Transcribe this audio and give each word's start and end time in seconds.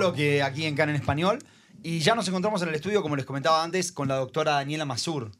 solo 0.00 0.14
que 0.14 0.42
aquí 0.42 0.64
en 0.64 0.74
Can 0.74 0.88
en 0.88 0.96
Español. 0.96 1.38
Y 1.82 2.00
ya 2.00 2.14
nos 2.14 2.26
encontramos 2.28 2.60
en 2.62 2.68
el 2.68 2.74
estudio, 2.74 3.02
como 3.02 3.16
les 3.16 3.24
comentaba 3.26 3.62
antes, 3.62 3.92
con 3.92 4.08
la 4.08 4.16
doctora 4.16 4.52
Daniela 4.52 4.84
Mazur. 4.86 5.30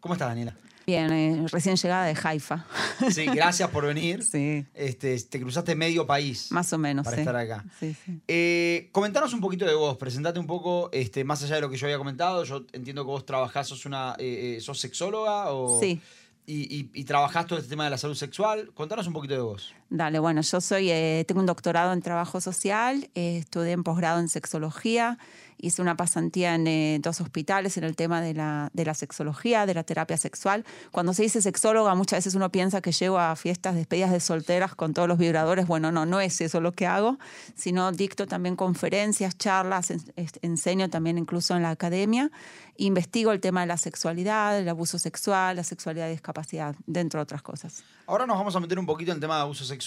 ¿Cómo 0.00 0.14
estás, 0.14 0.28
Daniela? 0.28 0.54
Bien, 0.86 1.12
eh, 1.12 1.46
recién 1.52 1.76
llegada 1.76 2.04
de 2.06 2.16
Haifa. 2.22 2.64
Sí, 3.10 3.26
gracias 3.26 3.68
por 3.70 3.86
venir. 3.86 4.22
Sí. 4.30 4.64
Este, 4.74 5.18
te 5.22 5.40
cruzaste 5.40 5.74
medio 5.74 6.06
país. 6.06 6.50
Más 6.52 6.72
o 6.72 6.78
menos, 6.78 7.04
Para 7.04 7.16
sí. 7.16 7.20
estar 7.20 7.36
acá. 7.36 7.64
Sí, 7.78 7.94
sí. 8.04 8.20
Eh, 8.28 8.88
comentanos 8.92 9.32
un 9.34 9.40
poquito 9.40 9.64
de 9.66 9.74
vos, 9.74 9.96
presentate 9.98 10.38
un 10.38 10.46
poco, 10.46 10.88
este, 10.92 11.22
más 11.24 11.42
allá 11.42 11.56
de 11.56 11.60
lo 11.62 11.70
que 11.70 11.76
yo 11.76 11.86
había 11.86 11.98
comentado. 11.98 12.44
Yo 12.44 12.64
entiendo 12.72 13.04
que 13.04 13.10
vos 13.10 13.24
trabajás, 13.24 13.68
sos 13.68 13.84
una, 13.86 14.16
eh, 14.18 14.56
eh, 14.56 14.60
sos 14.60 14.80
sexóloga 14.80 15.50
o, 15.52 15.78
Sí. 15.80 16.00
y, 16.46 16.76
y, 16.76 16.90
y 16.94 17.04
trabajás 17.04 17.46
todo 17.46 17.58
este 17.58 17.70
tema 17.70 17.84
de 17.84 17.90
la 17.90 17.98
salud 17.98 18.14
sexual. 18.16 18.70
Contanos 18.74 19.06
un 19.06 19.12
poquito 19.12 19.34
de 19.34 19.40
vos. 19.40 19.74
Dale, 19.92 20.20
bueno, 20.20 20.40
yo 20.40 20.60
soy, 20.60 20.88
eh, 20.90 21.24
tengo 21.26 21.40
un 21.40 21.46
doctorado 21.46 21.92
en 21.92 22.00
trabajo 22.00 22.40
social, 22.40 23.10
eh, 23.16 23.38
estudié 23.38 23.72
en 23.72 23.82
posgrado 23.82 24.20
en 24.20 24.28
sexología, 24.28 25.18
hice 25.58 25.82
una 25.82 25.96
pasantía 25.96 26.54
en 26.54 26.66
eh, 26.68 26.98
dos 27.02 27.20
hospitales 27.20 27.76
en 27.76 27.82
el 27.82 27.96
tema 27.96 28.20
de 28.22 28.32
la, 28.32 28.70
de 28.72 28.84
la 28.84 28.94
sexología, 28.94 29.66
de 29.66 29.74
la 29.74 29.82
terapia 29.82 30.16
sexual. 30.16 30.64
Cuando 30.92 31.12
se 31.12 31.24
dice 31.24 31.42
sexóloga, 31.42 31.94
muchas 31.96 32.18
veces 32.18 32.36
uno 32.36 32.50
piensa 32.52 32.80
que 32.80 32.92
llego 32.92 33.18
a 33.18 33.34
fiestas, 33.34 33.74
despedidas 33.74 34.12
de 34.12 34.20
solteras 34.20 34.76
con 34.76 34.94
todos 34.94 35.08
los 35.08 35.18
vibradores. 35.18 35.66
Bueno, 35.66 35.90
no, 35.90 36.06
no 36.06 36.20
es 36.20 36.40
eso 36.40 36.60
lo 36.60 36.70
que 36.72 36.86
hago, 36.86 37.18
sino 37.56 37.90
dicto 37.90 38.26
también 38.28 38.54
conferencias, 38.54 39.36
charlas, 39.36 39.90
en- 39.90 40.00
enseño 40.42 40.88
también 40.88 41.18
incluso 41.18 41.56
en 41.56 41.62
la 41.62 41.70
academia, 41.70 42.30
investigo 42.76 43.32
el 43.32 43.40
tema 43.40 43.62
de 43.62 43.66
la 43.66 43.76
sexualidad, 43.76 44.56
el 44.58 44.68
abuso 44.68 44.98
sexual, 45.00 45.56
la 45.56 45.64
sexualidad 45.64 46.06
y 46.08 46.12
discapacidad, 46.12 46.74
dentro 46.86 47.18
de 47.18 47.22
otras 47.24 47.42
cosas. 47.42 47.82
Ahora 48.06 48.24
nos 48.26 48.38
vamos 48.38 48.56
a 48.56 48.60
meter 48.60 48.78
un 48.78 48.86
poquito 48.86 49.10
en 49.10 49.16
el 49.16 49.20
tema 49.20 49.36
de 49.36 49.42
abuso 49.42 49.64
sexual. 49.64 49.79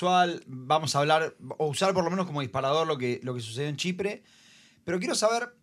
Vamos 0.47 0.95
a 0.95 0.99
hablar, 0.99 1.35
o 1.57 1.67
usar 1.67 1.93
por 1.93 2.03
lo 2.03 2.09
menos 2.09 2.25
como 2.25 2.41
disparador 2.41 2.87
lo 2.87 2.97
que, 2.97 3.19
lo 3.23 3.33
que 3.33 3.41
sucedió 3.41 3.69
en 3.69 3.77
Chipre. 3.77 4.23
Pero 4.83 4.99
quiero 4.99 5.15
saber, 5.15 5.55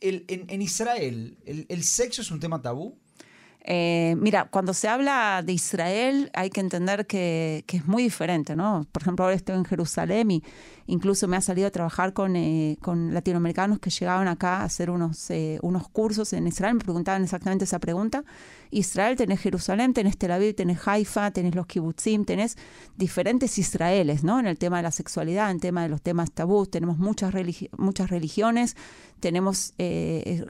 en, 0.00 0.62
Israel, 0.62 1.38
el, 1.44 1.66
el 1.68 1.84
sexo 1.84 2.22
es 2.22 2.30
un 2.30 2.40
tema 2.40 2.62
tabú? 2.62 2.98
Eh, 3.64 4.14
mira, 4.18 4.46
cuando 4.50 4.72
se 4.72 4.88
habla 4.88 5.42
de 5.44 5.52
Israel 5.52 6.30
hay 6.32 6.48
que 6.48 6.60
entender 6.60 7.06
que, 7.06 7.64
es 7.66 7.86
muy 7.86 8.02
diferente, 8.02 8.56
¿no? 8.56 8.86
Por 8.92 9.02
ejemplo, 9.02 9.24
ahora 9.24 9.36
estoy 9.36 9.56
en 9.56 9.64
Jerusalén 9.64 10.30
y 10.30 10.42
incluso 10.86 11.28
me 11.28 11.36
ha 11.36 11.42
salido 11.42 11.68
a 11.68 11.70
trabajar 11.70 12.14
con, 12.14 12.34
eh, 12.36 12.78
con 12.80 13.12
latinoamericanos 13.12 13.78
que 13.78 13.90
llegaban 13.90 14.26
acá 14.26 14.58
a 14.58 14.64
hacer 14.64 14.88
unos, 14.88 15.28
eh, 15.30 15.58
unos 15.60 15.88
cursos 15.88 16.32
en 16.32 16.46
Israel, 16.46 16.76
me 16.76 16.80
preguntaban 16.80 17.24
exactamente 17.24 17.64
esa 17.64 17.78
pregunta. 17.78 18.24
Israel, 18.70 19.16
tenés 19.16 19.40
Jerusalén, 19.40 19.92
tenés 19.92 20.16
Tel 20.16 20.30
Aviv, 20.30 20.54
tenés 20.54 20.86
Haifa, 20.86 21.30
tenés 21.30 21.54
los 21.54 21.66
kibbutzim, 21.66 22.24
tenés 22.24 22.56
diferentes 22.96 23.58
Israeles, 23.58 24.24
¿no? 24.24 24.38
En 24.40 24.46
el 24.46 24.56
tema 24.56 24.78
de 24.78 24.84
la 24.84 24.92
sexualidad, 24.92 25.50
en 25.50 25.56
el 25.56 25.60
tema 25.60 25.82
de 25.82 25.88
los 25.88 26.00
temas 26.00 26.30
tabús, 26.30 26.70
tenemos 26.70 26.98
muchas, 26.98 27.34
religi- 27.34 27.70
muchas 27.76 28.10
religiones, 28.10 28.76
tenemos 29.20 29.74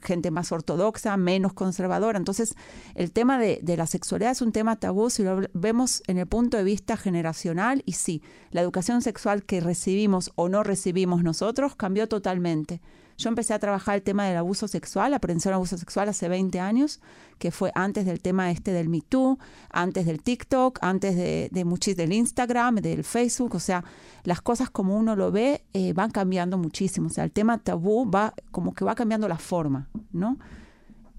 gente 0.03 0.31
más 0.31 0.53
ortodoxa, 0.53 1.17
menos 1.17 1.55
conservadora. 1.55 2.19
Entonces, 2.19 2.55
el 2.99 3.13
tema 3.13 3.39
de, 3.39 3.61
la 3.77 3.87
sexualidad 3.87 4.33
es 4.33 4.43
un 4.43 4.51
tema 4.51 4.75
tabú 4.75 5.09
si 5.09 5.23
lo 5.23 5.43
vemos 5.55 6.03
en 6.09 6.19
el 6.19 6.27
punto 6.27 6.57
de 6.57 6.65
vista 6.65 6.97
generacional 6.97 7.85
y 7.87 7.93
sí, 7.93 8.23
la 8.51 8.61
educación 8.61 9.03
sexual 9.03 9.45
que 9.45 9.61
recibimos 9.61 10.33
o 10.35 10.49
no 10.49 10.65
recibimos 10.65 11.23
nosotros 11.23 11.77
cambió 11.77 12.09
totalmente. 12.09 12.81
Yo 13.17 13.29
empecé 13.29 13.55
a 13.55 13.61
trabajar 13.61 13.95
el 13.95 14.03
tema 14.03 14.27
del 14.27 14.37
abuso 14.37 14.67
sexual, 14.67 15.13
la 15.13 15.21
prevención 15.21 15.53
del 15.53 15.59
abuso 15.59 15.79
sexual 15.79 16.09
hace 16.09 16.29
20 16.29 16.59
años, 16.59 17.01
que 17.39 17.53
fue 17.53 17.71
antes 17.77 18.05
del 18.05 18.21
tema 18.21 18.51
este 18.51 18.73
del 18.73 18.89
Me 18.89 19.01
Too, 19.01 19.39
antes 19.71 20.05
del 20.05 20.21
TikTok, 20.21 20.81
antes 20.83 21.15
de, 21.15 21.51
de 21.53 21.65
muchis 21.65 21.97
del 21.97 22.13
Instagram, 22.13 22.77
del 22.77 23.05
Facebook, 23.05 23.55
o 23.55 23.61
sea, 23.61 23.85
las 24.25 24.43
cosas 24.43 24.71
como 24.71 24.97
uno 24.97 25.15
lo 25.15 25.31
ve 25.31 25.63
eh, 25.73 25.93
van 25.93 26.11
cambiando 26.11 26.59
muchísimo, 26.59 27.07
o 27.07 27.11
sea, 27.11 27.23
el 27.23 27.31
tema 27.31 27.59
tabú 27.59 28.11
va 28.11 28.35
como 28.51 28.75
que 28.75 28.85
va 28.85 28.97
cambiando 28.97 29.29
la 29.29 29.39
forma, 29.39 29.89
¿no? 30.11 30.37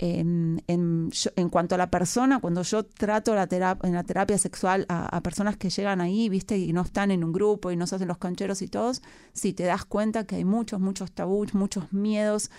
En, 0.01 0.63
en, 0.67 1.49
cuanto 1.49 1.75
a 1.75 1.77
la 1.77 1.91
persona, 1.91 2.39
cuando 2.39 2.63
yo 2.63 2.85
trato 2.85 3.35
la 3.35 3.47
en 3.83 3.93
la 3.93 4.03
terapia 4.03 4.37
sexual 4.37 4.85
a, 4.87 5.05
a 5.05 5.21
personas 5.21 5.57
que 5.57 5.69
llegan 5.69 5.99
ahí, 5.99 6.29
viste, 6.29 6.57
y 6.57 6.71
no 6.71 6.83
están 6.83 7.11
en 7.11 7.23
un 7.23 7.33
grupo 7.33 7.69
y 7.69 7.75
no 7.75 7.85
se 7.85 7.95
hacen 7.95 8.07
los 8.07 8.17
cancheros 8.17 8.61
y 8.61 8.69
todos, 8.69 9.01
sí 9.33 9.51
te 9.51 9.63
das 9.63 9.83
cuenta 9.83 10.25
que 10.25 10.37
hay 10.37 10.45
muchos, 10.45 10.79
muchos 10.79 11.11
tabús, 11.11 11.53
muchos 11.53 11.91
miedos 11.91 12.49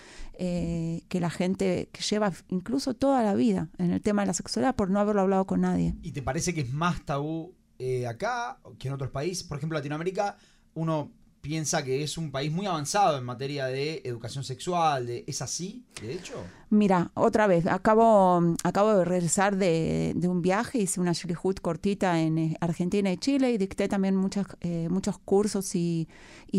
eh, 0.43 1.03
que 1.07 1.19
la 1.19 1.29
gente 1.29 1.89
que 1.91 2.01
lleva 2.01 2.31
incluso 2.49 2.93
toda 2.93 3.23
la 3.23 3.35
vida 3.35 3.69
en 3.77 3.91
el 3.91 4.01
tema 4.01 4.23
de 4.23 4.27
la 4.27 4.33
sexualidad 4.33 4.75
por 4.75 4.89
no 4.89 4.99
haberlo 4.99 5.21
hablado 5.21 5.45
con 5.45 5.61
nadie. 5.61 5.95
¿Y 6.01 6.11
te 6.11 6.21
parece 6.21 6.53
que 6.53 6.61
es 6.61 6.73
más 6.73 7.05
tabú 7.05 7.53
eh, 7.79 8.07
acá 8.07 8.59
que 8.79 8.87
en 8.87 8.93
otros 8.93 9.11
países? 9.11 9.43
Por 9.43 9.57
ejemplo, 9.57 9.77
Latinoamérica, 9.77 10.37
uno 10.73 11.11
piensa 11.41 11.83
que 11.83 12.03
es 12.03 12.17
un 12.17 12.31
país 12.31 12.51
muy 12.51 12.67
avanzado 12.67 13.17
en 13.17 13.23
materia 13.23 13.65
de 13.65 14.01
educación 14.05 14.43
sexual. 14.43 15.09
¿Es 15.09 15.41
así, 15.41 15.83
de 16.01 16.13
hecho? 16.13 16.35
Mira, 16.69 17.11
otra 17.15 17.47
vez, 17.47 17.67
acabo, 17.67 18.41
acabo 18.63 18.93
de 18.93 19.03
regresar 19.03 19.57
de, 19.57 20.15
un 20.23 20.41
viaje, 20.41 20.77
hice 20.77 21.01
una 21.01 21.11
Shilihut 21.11 21.59
cortita 21.59 22.21
en 22.21 22.37
eh, 22.37 22.57
Argentina 22.61 23.11
y 23.11 23.17
Chile 23.17 23.51
y 23.51 23.57
dicté 23.57 23.89
también 23.89 24.15
muchas, 24.15 24.45
eh, 24.61 24.87
muchos 24.89 25.17
cursos 25.17 25.75
y, 25.75 26.07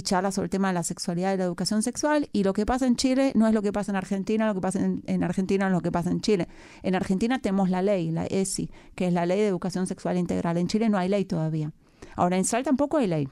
charlas 0.03 0.35
sobre 0.35 0.47
el 0.47 0.51
tema 0.51 0.69
de 0.69 0.75
la 0.75 0.83
sexualidad 0.83 1.33
y 1.33 1.39
la 1.39 1.45
educación 1.45 1.83
sexual. 1.83 2.29
Y 2.33 2.45
lo 2.45 2.53
que 2.53 2.67
pasa 2.67 2.87
en 2.87 2.97
Chile 2.97 3.33
no 3.35 3.47
es 3.47 3.55
lo 3.55 3.63
que 3.63 3.73
pasa 3.73 3.93
en 3.93 3.97
Argentina, 3.97 4.47
lo 4.47 4.55
que 4.55 4.61
pasa 4.61 4.81
en, 4.81 5.03
en 5.07 5.25
Argentina 5.25 5.69
no 5.69 5.77
es 5.77 5.79
lo 5.79 5.83
que 5.83 5.93
pasa 5.93 6.11
en 6.11 6.21
Chile. 6.21 6.49
En 6.83 6.95
Argentina 6.95 7.39
tenemos 7.41 7.71
la 7.71 7.83
ley, 7.83 8.11
la 8.11 8.27
ESI, 8.27 8.69
que 8.95 9.07
es 9.07 9.13
la 9.13 9.25
ley 9.27 9.39
de 9.39 9.49
educación 9.49 9.87
sexual 9.87 10.19
integral. 10.19 10.59
En 10.59 10.67
Chile 10.67 10.89
no 10.89 10.99
hay 10.99 11.09
ley 11.09 11.25
todavía. 11.25 11.73
Ahora, 12.17 12.37
en 12.37 12.43
Israel 12.43 12.65
tampoco 12.65 12.99
hay 12.99 13.07
ley. 13.07 13.29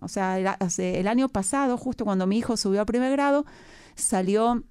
O 0.00 0.08
sea, 0.08 0.38
el, 0.38 0.48
el 0.78 1.08
año 1.08 1.28
pasado, 1.28 1.76
justo 1.76 2.04
cuando 2.04 2.26
mi 2.26 2.38
hijo 2.38 2.56
subió 2.56 2.80
a 2.80 2.86
primer 2.86 3.12
grado, 3.12 3.44
salió 3.94 4.62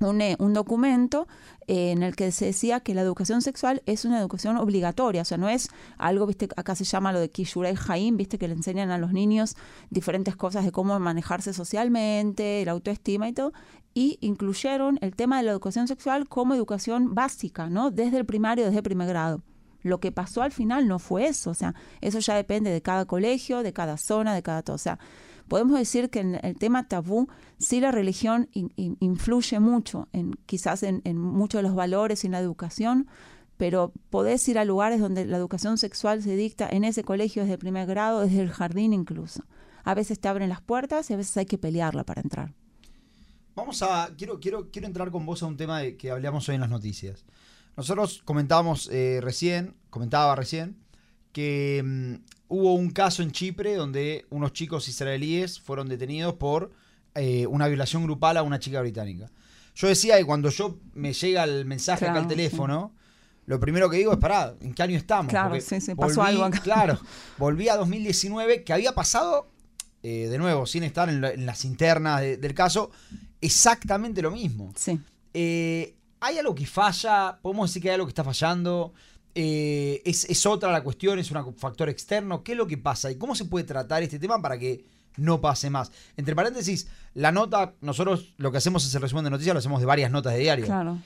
un, 0.00 0.20
eh, 0.20 0.36
un 0.38 0.54
documento 0.54 1.28
eh, 1.66 1.92
en 1.92 2.02
el 2.02 2.16
que 2.16 2.32
se 2.32 2.46
decía 2.46 2.80
que 2.80 2.94
la 2.94 3.02
educación 3.02 3.42
sexual 3.42 3.82
es 3.86 4.04
una 4.04 4.18
educación 4.18 4.56
obligatoria, 4.56 5.22
o 5.22 5.24
sea, 5.24 5.38
no 5.38 5.48
es 5.48 5.68
algo, 5.98 6.26
viste, 6.26 6.48
acá 6.56 6.74
se 6.74 6.84
llama 6.84 7.12
lo 7.12 7.20
de 7.20 7.30
Kishurei 7.30 7.76
Haim, 7.88 8.16
viste, 8.16 8.38
que 8.38 8.48
le 8.48 8.54
enseñan 8.54 8.90
a 8.90 8.98
los 8.98 9.12
niños 9.12 9.56
diferentes 9.90 10.36
cosas 10.36 10.64
de 10.64 10.72
cómo 10.72 10.98
manejarse 10.98 11.52
socialmente, 11.52 12.64
la 12.64 12.72
autoestima 12.72 13.28
y 13.28 13.32
todo, 13.32 13.52
y 13.94 14.18
incluyeron 14.20 14.98
el 15.02 15.14
tema 15.14 15.38
de 15.38 15.44
la 15.44 15.52
educación 15.52 15.88
sexual 15.88 16.28
como 16.28 16.54
educación 16.54 17.14
básica, 17.14 17.68
¿no? 17.68 17.90
Desde 17.90 18.18
el 18.18 18.26
primario, 18.26 18.64
desde 18.64 18.78
el 18.78 18.84
primer 18.84 19.08
grado. 19.08 19.42
Lo 19.82 19.98
que 20.00 20.12
pasó 20.12 20.42
al 20.42 20.52
final 20.52 20.86
no 20.88 20.98
fue 20.98 21.26
eso, 21.26 21.50
o 21.50 21.54
sea, 21.54 21.74
eso 22.00 22.18
ya 22.18 22.34
depende 22.34 22.70
de 22.70 22.82
cada 22.82 23.04
colegio, 23.06 23.62
de 23.62 23.72
cada 23.72 23.96
zona, 23.96 24.34
de 24.34 24.42
cada 24.42 24.62
todo. 24.62 24.76
O 24.76 24.78
sea, 24.78 24.98
podemos 25.48 25.78
decir 25.78 26.10
que 26.10 26.20
en 26.20 26.38
el 26.42 26.56
tema 26.56 26.86
tabú, 26.86 27.28
sí 27.58 27.80
la 27.80 27.90
religión 27.90 28.48
in- 28.52 28.72
in- 28.76 28.96
influye 29.00 29.58
mucho, 29.58 30.08
en, 30.12 30.32
quizás 30.46 30.82
en, 30.82 31.00
en 31.04 31.18
muchos 31.18 31.60
de 31.60 31.62
los 31.62 31.74
valores 31.74 32.22
y 32.24 32.26
en 32.26 32.32
la 32.32 32.40
educación, 32.40 33.08
pero 33.56 33.92
podés 34.10 34.46
ir 34.48 34.58
a 34.58 34.64
lugares 34.64 35.00
donde 35.00 35.24
la 35.26 35.36
educación 35.36 35.76
sexual 35.76 36.22
se 36.22 36.34
dicta 36.36 36.68
en 36.70 36.84
ese 36.84 37.02
colegio 37.04 37.42
desde 37.42 37.54
el 37.54 37.58
primer 37.58 37.86
grado, 37.86 38.20
desde 38.20 38.40
el 38.40 38.50
jardín 38.50 38.92
incluso. 38.92 39.44
A 39.84 39.94
veces 39.94 40.20
te 40.20 40.28
abren 40.28 40.48
las 40.50 40.60
puertas 40.60 41.10
y 41.10 41.14
a 41.14 41.16
veces 41.16 41.36
hay 41.36 41.46
que 41.46 41.58
pelearla 41.58 42.04
para 42.04 42.20
entrar. 42.22 42.54
Vamos 43.54 43.82
a. 43.82 44.10
Quiero, 44.16 44.38
quiero, 44.40 44.70
quiero 44.70 44.86
entrar 44.86 45.10
con 45.10 45.26
vos 45.26 45.42
a 45.42 45.46
un 45.46 45.56
tema 45.56 45.80
de- 45.80 45.96
que 45.96 46.10
hablamos 46.10 46.48
hoy 46.48 46.54
en 46.54 46.60
las 46.60 46.70
noticias. 46.70 47.24
Nosotros 47.76 48.22
comentábamos 48.24 48.88
eh, 48.92 49.20
recién, 49.22 49.74
comentaba 49.90 50.34
recién, 50.36 50.76
que 51.32 51.82
mm, 51.84 52.14
hubo 52.48 52.74
un 52.74 52.90
caso 52.90 53.22
en 53.22 53.30
Chipre 53.32 53.74
donde 53.74 54.26
unos 54.30 54.52
chicos 54.52 54.88
israelíes 54.88 55.60
fueron 55.60 55.88
detenidos 55.88 56.34
por 56.34 56.72
eh, 57.14 57.46
una 57.46 57.68
violación 57.68 58.04
grupal 58.04 58.36
a 58.36 58.42
una 58.42 58.58
chica 58.58 58.80
británica. 58.80 59.30
Yo 59.74 59.88
decía 59.88 60.18
que 60.18 60.24
cuando 60.24 60.50
yo 60.50 60.78
me 60.94 61.12
llega 61.12 61.44
el 61.44 61.64
mensaje 61.64 62.04
acá 62.06 62.18
al 62.18 62.28
teléfono, 62.28 62.92
lo 63.46 63.58
primero 63.60 63.88
que 63.88 63.96
digo 63.96 64.12
es, 64.12 64.18
pará, 64.18 64.54
¿en 64.60 64.74
qué 64.74 64.82
año 64.82 64.96
estamos? 64.96 65.30
Claro, 65.30 65.50
Porque 65.50 65.62
sí, 65.62 65.80
sí, 65.80 65.94
pasó 65.94 66.22
algo 66.22 66.44
acá. 66.44 66.60
Claro, 66.60 66.98
volví 67.38 67.68
a 67.68 67.76
2019, 67.76 68.62
que 68.64 68.72
había 68.72 68.92
pasado, 68.94 69.48
eh, 70.02 70.26
de 70.28 70.38
nuevo, 70.38 70.66
sin 70.66 70.82
estar 70.82 71.08
en, 71.08 71.20
la- 71.20 71.30
en 71.32 71.46
las 71.46 71.64
internas 71.64 72.20
de- 72.20 72.36
del 72.36 72.52
caso, 72.54 72.90
exactamente 73.40 74.22
lo 74.22 74.30
mismo. 74.30 74.72
Sí. 74.76 75.00
Eh, 75.34 75.94
¿Hay 76.20 76.38
algo 76.38 76.54
que 76.54 76.66
falla? 76.66 77.38
¿Podemos 77.42 77.70
decir 77.70 77.82
que 77.82 77.88
hay 77.88 77.94
algo 77.94 78.06
que 78.06 78.10
está 78.10 78.24
fallando? 78.24 78.92
Eh, 79.34 80.02
¿es, 80.04 80.24
es 80.24 80.44
otra 80.46 80.70
la 80.72 80.82
cuestión? 80.82 81.18
¿Es 81.18 81.30
un 81.30 81.54
factor 81.54 81.88
externo? 81.88 82.42
¿Qué 82.42 82.52
es 82.52 82.58
lo 82.58 82.66
que 82.66 82.78
pasa? 82.78 83.10
¿Y 83.10 83.16
cómo 83.16 83.34
se 83.34 83.44
puede 83.44 83.64
tratar 83.64 84.02
este 84.02 84.18
tema 84.18 84.40
para 84.42 84.58
que 84.58 84.84
no 85.16 85.40
pase 85.40 85.70
más? 85.70 85.90
Entre 86.16 86.34
paréntesis, 86.34 86.88
la 87.14 87.32
nota, 87.32 87.74
nosotros 87.80 88.34
lo 88.38 88.50
que 88.52 88.58
hacemos 88.58 88.84
es 88.86 88.94
el 88.94 89.02
resumen 89.02 89.24
de 89.24 89.30
noticias, 89.30 89.54
lo 89.54 89.58
hacemos 89.60 89.80
de 89.80 89.86
varias 89.86 90.10
notas 90.10 90.34
de 90.34 90.40
diario. 90.40 90.66
Claro. 90.66 90.98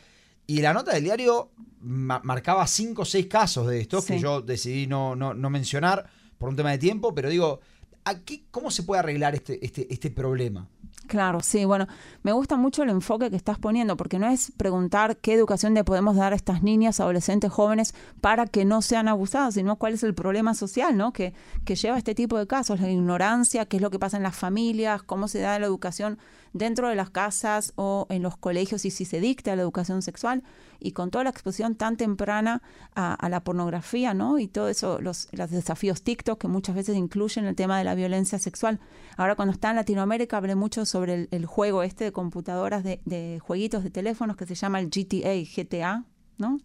Y 0.47 0.61
la 0.61 0.73
nota 0.75 0.93
del 0.93 1.05
diario 1.05 1.51
ma- 1.81 2.21
marcaba 2.25 2.67
cinco 2.67 3.03
o 3.03 3.05
seis 3.05 3.27
casos 3.27 3.67
de 3.69 3.81
estos 3.81 4.05
que 4.05 4.19
yo 4.21 4.41
decidí 4.43 4.87
no, 4.87 5.15
no, 5.17 5.33
no 5.35 5.49
mencionar 5.51 6.07
por 6.39 6.49
un 6.49 6.57
tema 6.57 6.71
de 6.71 6.79
tiempo, 6.79 7.15
pero 7.15 7.29
digo, 7.31 7.61
aquí, 8.05 8.47
¿cómo 8.51 8.71
se 8.71 8.83
puede 8.83 8.99
arreglar 9.01 9.35
este, 9.35 9.65
este, 9.65 9.87
este 9.93 10.11
problema? 10.11 10.69
Claro, 11.07 11.41
sí, 11.41 11.67
bueno, 11.67 11.87
me 12.23 12.33
gusta 12.33 12.57
mucho 12.57 12.83
el 12.83 12.89
enfoque 12.89 13.29
que 13.29 13.37
estás 13.37 13.59
poniendo, 13.59 13.97
porque 13.97 14.19
no 14.19 14.27
es 14.27 14.53
preguntar 14.57 15.19
qué 15.19 15.35
educación 15.35 15.75
le 15.75 15.85
podemos 15.85 16.17
dar 16.17 16.33
a 16.33 16.37
estas 16.37 16.63
niñas, 16.63 16.99
adolescentes, 16.99 17.53
jóvenes, 17.53 17.95
para 18.23 18.47
que 18.47 18.65
no 18.65 18.81
sean 18.81 19.09
abusadas, 19.09 19.55
sino 19.55 19.77
cuál 19.77 19.95
es 19.95 20.03
el 20.03 20.15
problema 20.15 20.55
social, 20.55 20.97
¿no? 20.97 21.13
Que, 21.13 21.35
que 21.67 21.75
lleva 21.77 21.99
este 21.99 22.15
tipo 22.15 22.39
de 22.39 22.47
casos, 22.47 22.81
la 22.81 22.91
ignorancia, 22.91 23.67
qué 23.67 23.77
es 23.77 23.83
lo 23.83 23.91
que 23.91 23.99
pasa 23.99 24.17
en 24.17 24.23
las 24.23 24.35
familias, 24.35 25.03
cómo 25.03 25.29
se 25.29 25.41
da 25.41 25.59
la 25.59 25.67
educación 25.67 26.19
dentro 26.55 26.89
de 26.89 26.95
las 26.95 27.11
casas 27.11 27.75
o 27.77 28.07
en 28.09 28.23
los 28.23 28.37
colegios 28.39 28.85
y 28.87 28.91
si 28.91 29.05
se 29.05 29.21
dicta 29.21 29.55
la 29.57 29.63
educación 29.63 30.01
sexual 30.01 30.43
y 30.81 30.93
con 30.93 31.11
toda 31.11 31.25
la 31.25 31.31
exposición 31.31 31.75
tan 31.75 31.97
temprana 31.97 32.63
a, 32.95 33.29
la 33.29 33.43
pornografía, 33.43 34.15
¿no? 34.15 34.39
Y 34.39 34.49
todo 34.49 34.69
eso, 34.69 35.01
los, 35.01 35.29
los, 35.33 35.51
desafíos 35.51 36.03
TikTok 36.03 36.41
que 36.41 36.49
muchas 36.49 36.75
veces 36.75 36.97
incluyen 36.97 37.45
el 37.47 37.55
tema 37.55 37.79
de 37.79 37.85
la 37.85 37.95
violencia 37.95 38.39
sexual. 38.39 38.81
Ahora 39.17 39.37
cuando 39.37 39.53
está 39.53 39.71
en 39.71 39.77
Latinoamérica 39.77 40.37
hablé 40.37 40.55
mucho 40.55 40.85
sobre 40.87 41.29
el, 41.31 41.47
juego 41.47 41.83
este 41.83 42.05
de 42.05 42.13
computadoras, 42.13 42.85
de, 42.85 43.01
de 43.05 43.41
jueguitos 43.43 43.85
de 43.85 43.91
teléfonos 43.91 44.37
que 44.37 44.47
se 44.47 44.55
llama 44.55 44.81
el 44.81 44.91
GTA, 44.91 45.35
GTA, 45.57 46.05
¿no? 46.39 46.59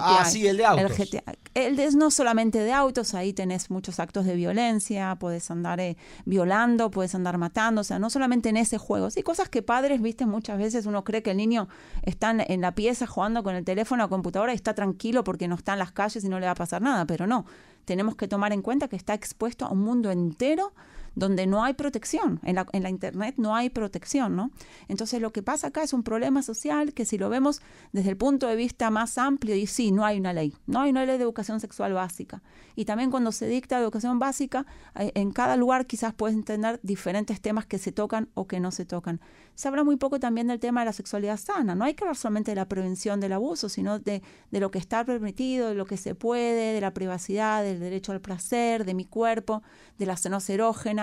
Ah, 0.00 0.24
sí, 0.24 0.46
el 0.46 0.56
de 0.56 0.64
autos. 0.64 1.00
El, 1.54 1.78
es 1.78 1.94
no 1.94 2.10
solamente 2.10 2.58
de 2.58 2.72
autos, 2.72 3.14
ahí 3.14 3.32
tenés 3.32 3.70
muchos 3.70 4.00
actos 4.00 4.24
de 4.24 4.34
violencia, 4.34 5.16
puedes 5.18 5.50
andar 5.50 5.80
eh, 5.80 5.96
violando, 6.24 6.90
puedes 6.90 7.14
andar 7.14 7.38
matando, 7.38 7.80
o 7.80 7.84
sea, 7.84 7.98
no 7.98 8.10
solamente 8.10 8.48
en 8.48 8.56
ese 8.56 8.78
juego, 8.78 9.10
sí, 9.10 9.22
cosas 9.22 9.48
que 9.48 9.62
padres, 9.62 10.00
viste, 10.00 10.26
muchas 10.26 10.58
veces 10.58 10.86
uno 10.86 11.04
cree 11.04 11.22
que 11.22 11.32
el 11.32 11.36
niño 11.36 11.68
está 12.02 12.30
en 12.30 12.60
la 12.60 12.74
pieza 12.74 13.06
jugando 13.06 13.42
con 13.42 13.54
el 13.54 13.64
teléfono 13.64 14.04
o 14.04 14.08
computadora 14.08 14.52
y 14.52 14.56
está 14.56 14.74
tranquilo 14.74 15.24
porque 15.24 15.48
no 15.48 15.54
está 15.54 15.74
en 15.74 15.78
las 15.78 15.92
calles 15.92 16.24
y 16.24 16.28
no 16.28 16.40
le 16.40 16.46
va 16.46 16.52
a 16.52 16.56
pasar 16.56 16.82
nada, 16.82 17.04
pero 17.06 17.26
no, 17.26 17.46
tenemos 17.84 18.16
que 18.16 18.28
tomar 18.28 18.52
en 18.52 18.62
cuenta 18.62 18.88
que 18.88 18.96
está 18.96 19.14
expuesto 19.14 19.66
a 19.66 19.70
un 19.70 19.80
mundo 19.80 20.10
entero 20.10 20.72
donde 21.14 21.46
no 21.46 21.64
hay 21.64 21.74
protección, 21.74 22.40
en 22.42 22.56
la, 22.56 22.66
la 22.72 22.90
Internet 22.90 23.34
no 23.38 23.54
hay 23.54 23.70
protección, 23.70 24.36
¿no? 24.36 24.50
Entonces 24.88 25.20
lo 25.20 25.32
que 25.32 25.42
pasa 25.42 25.68
acá 25.68 25.82
es 25.82 25.92
un 25.92 26.02
problema 26.02 26.42
social 26.42 26.92
que 26.92 27.04
si 27.04 27.18
lo 27.18 27.28
vemos 27.28 27.62
desde 27.92 28.10
el 28.10 28.16
punto 28.16 28.46
de 28.46 28.56
vista 28.56 28.90
más 28.90 29.18
amplio, 29.18 29.54
y 29.54 29.66
sí, 29.66 29.92
no 29.92 30.04
hay 30.04 30.18
una 30.18 30.32
ley, 30.32 30.54
no 30.66 30.80
hay 30.80 30.90
una 30.90 31.04
ley 31.04 31.16
de 31.18 31.24
educación 31.24 31.60
sexual 31.60 31.92
básica. 31.92 32.42
Y 32.76 32.84
también 32.84 33.10
cuando 33.10 33.32
se 33.32 33.46
dicta 33.46 33.78
educación 33.78 34.18
básica, 34.18 34.66
eh, 34.96 35.12
en 35.14 35.30
cada 35.30 35.56
lugar 35.56 35.86
quizás 35.86 36.14
puedes 36.14 36.36
entender 36.36 36.80
diferentes 36.82 37.40
temas 37.40 37.66
que 37.66 37.78
se 37.78 37.92
tocan 37.92 38.28
o 38.34 38.46
que 38.46 38.60
no 38.60 38.70
se 38.70 38.84
tocan. 38.84 39.20
Se 39.54 39.68
habla 39.68 39.84
muy 39.84 39.96
poco 39.96 40.18
también 40.18 40.48
del 40.48 40.58
tema 40.58 40.80
de 40.80 40.86
la 40.86 40.92
sexualidad 40.92 41.36
sana, 41.36 41.74
no 41.74 41.84
hay 41.84 41.94
que 41.94 42.04
hablar 42.04 42.16
solamente 42.16 42.50
de 42.50 42.56
la 42.56 42.68
prevención 42.68 43.20
del 43.20 43.32
abuso, 43.32 43.68
sino 43.68 44.00
de, 44.00 44.22
de 44.50 44.60
lo 44.60 44.70
que 44.70 44.78
está 44.78 45.04
permitido, 45.04 45.68
de 45.68 45.74
lo 45.74 45.86
que 45.86 45.96
se 45.96 46.14
puede, 46.14 46.72
de 46.72 46.80
la 46.80 46.92
privacidad, 46.92 47.62
del 47.62 47.78
derecho 47.78 48.12
al 48.12 48.20
placer, 48.20 48.84
de 48.84 48.94
mi 48.94 49.04
cuerpo, 49.04 49.62
de 49.98 50.06
las 50.06 50.20
cenas 50.20 50.48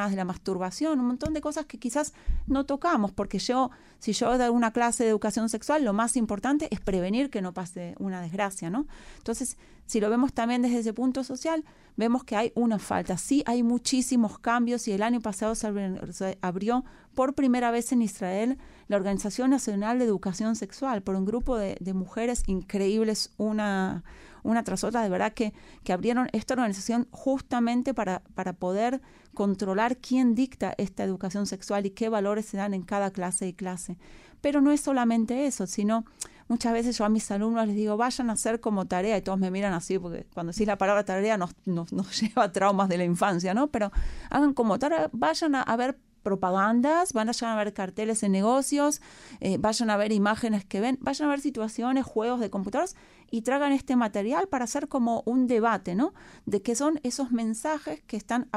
de 0.09 0.15
la 0.17 0.25
masturbación, 0.25 0.99
un 0.99 1.07
montón 1.07 1.33
de 1.33 1.41
cosas 1.41 1.65
que 1.65 1.77
quizás 1.77 2.13
no 2.47 2.65
tocamos, 2.65 3.11
porque 3.11 3.37
yo, 3.37 3.69
si 3.99 4.13
yo 4.13 4.35
doy 4.37 4.49
una 4.49 4.71
clase 4.71 5.03
de 5.03 5.11
educación 5.11 5.49
sexual, 5.49 5.85
lo 5.85 5.93
más 5.93 6.17
importante 6.17 6.67
es 6.71 6.79
prevenir 6.79 7.29
que 7.29 7.41
no 7.41 7.53
pase 7.53 7.95
una 7.99 8.21
desgracia, 8.21 8.69
¿no? 8.69 8.87
Entonces, 9.17 9.57
si 9.85 9.99
lo 9.99 10.09
vemos 10.09 10.33
también 10.33 10.61
desde 10.61 10.79
ese 10.79 10.93
punto 10.93 11.23
social, 11.23 11.63
vemos 11.97 12.23
que 12.23 12.35
hay 12.35 12.51
una 12.55 12.79
falta. 12.79 13.17
Sí 13.17 13.43
hay 13.45 13.61
muchísimos 13.61 14.39
cambios 14.39 14.87
y 14.87 14.93
el 14.93 15.03
año 15.03 15.21
pasado 15.21 15.53
se 15.53 16.37
abrió 16.41 16.85
por 17.13 17.33
primera 17.33 17.71
vez 17.71 17.91
en 17.91 18.01
Israel 18.01 18.57
la 18.87 18.95
Organización 18.95 19.49
Nacional 19.49 19.99
de 19.99 20.05
Educación 20.05 20.55
Sexual 20.55 21.01
por 21.03 21.15
un 21.15 21.25
grupo 21.25 21.57
de, 21.57 21.75
de 21.79 21.93
mujeres 21.93 22.43
increíbles, 22.47 23.33
una 23.37 24.03
una 24.43 24.63
tras 24.63 24.83
otra, 24.83 25.01
de 25.03 25.09
verdad 25.09 25.33
que, 25.33 25.53
que 25.83 25.93
abrieron 25.93 26.27
esta 26.33 26.53
organización 26.53 27.07
justamente 27.11 27.93
para, 27.93 28.21
para 28.35 28.53
poder 28.53 29.01
controlar 29.33 29.97
quién 29.97 30.35
dicta 30.35 30.73
esta 30.77 31.03
educación 31.03 31.45
sexual 31.45 31.85
y 31.85 31.91
qué 31.91 32.09
valores 32.09 32.45
se 32.45 32.57
dan 32.57 32.73
en 32.73 32.83
cada 32.83 33.11
clase 33.11 33.47
y 33.47 33.53
clase. 33.53 33.97
Pero 34.41 34.61
no 34.61 34.71
es 34.71 34.81
solamente 34.81 35.45
eso, 35.45 35.67
sino 35.67 36.05
muchas 36.47 36.73
veces 36.73 36.97
yo 36.97 37.05
a 37.05 37.09
mis 37.09 37.29
alumnos 37.31 37.65
les 37.65 37.75
digo, 37.75 37.95
vayan 37.95 38.29
a 38.29 38.33
hacer 38.33 38.59
como 38.59 38.85
tarea, 38.85 39.17
y 39.17 39.21
todos 39.21 39.39
me 39.39 39.49
miran 39.51 39.73
así, 39.73 39.97
porque 39.97 40.27
cuando 40.33 40.51
decís 40.51 40.67
la 40.67 40.77
palabra 40.77 41.05
tarea 41.05 41.37
nos, 41.37 41.55
nos, 41.65 41.91
lleva 42.21 42.43
a 42.43 42.51
traumas 42.51 42.89
de 42.89 42.97
la 42.97 43.05
infancia, 43.05 43.53
¿no? 43.53 43.67
Pero 43.67 43.91
hagan 44.29 44.53
como 44.53 44.77
tarea, 44.77 45.09
vayan 45.13 45.55
a, 45.55 45.75
ver 45.77 45.97
propagandas, 46.23 47.13
van 47.13 47.29
a 47.29 47.55
ver 47.55 47.73
carteles 47.73 48.21
en 48.23 48.33
negocios, 48.33 49.01
eh, 49.39 49.57
vayan 49.59 49.89
a 49.89 49.97
ver 49.97 50.11
imágenes 50.11 50.65
que 50.65 50.81
ven, 50.81 50.97
vayan 51.01 51.27
a 51.27 51.31
ver 51.31 51.39
situaciones, 51.39 52.05
juegos 52.05 52.39
de 52.39 52.49
computadores 52.49 52.95
y 53.31 53.41
tragan 53.41 53.71
este 53.71 53.95
material 53.95 54.47
para 54.47 54.65
hacer 54.65 54.89
como 54.89 55.23
un 55.25 55.47
debate, 55.47 55.95
¿no? 55.95 56.13
De 56.45 56.61
qué 56.61 56.75
son 56.75 56.99
esos 57.01 57.31
mensajes 57.31 58.03
que 58.03 58.17
están, 58.17 58.49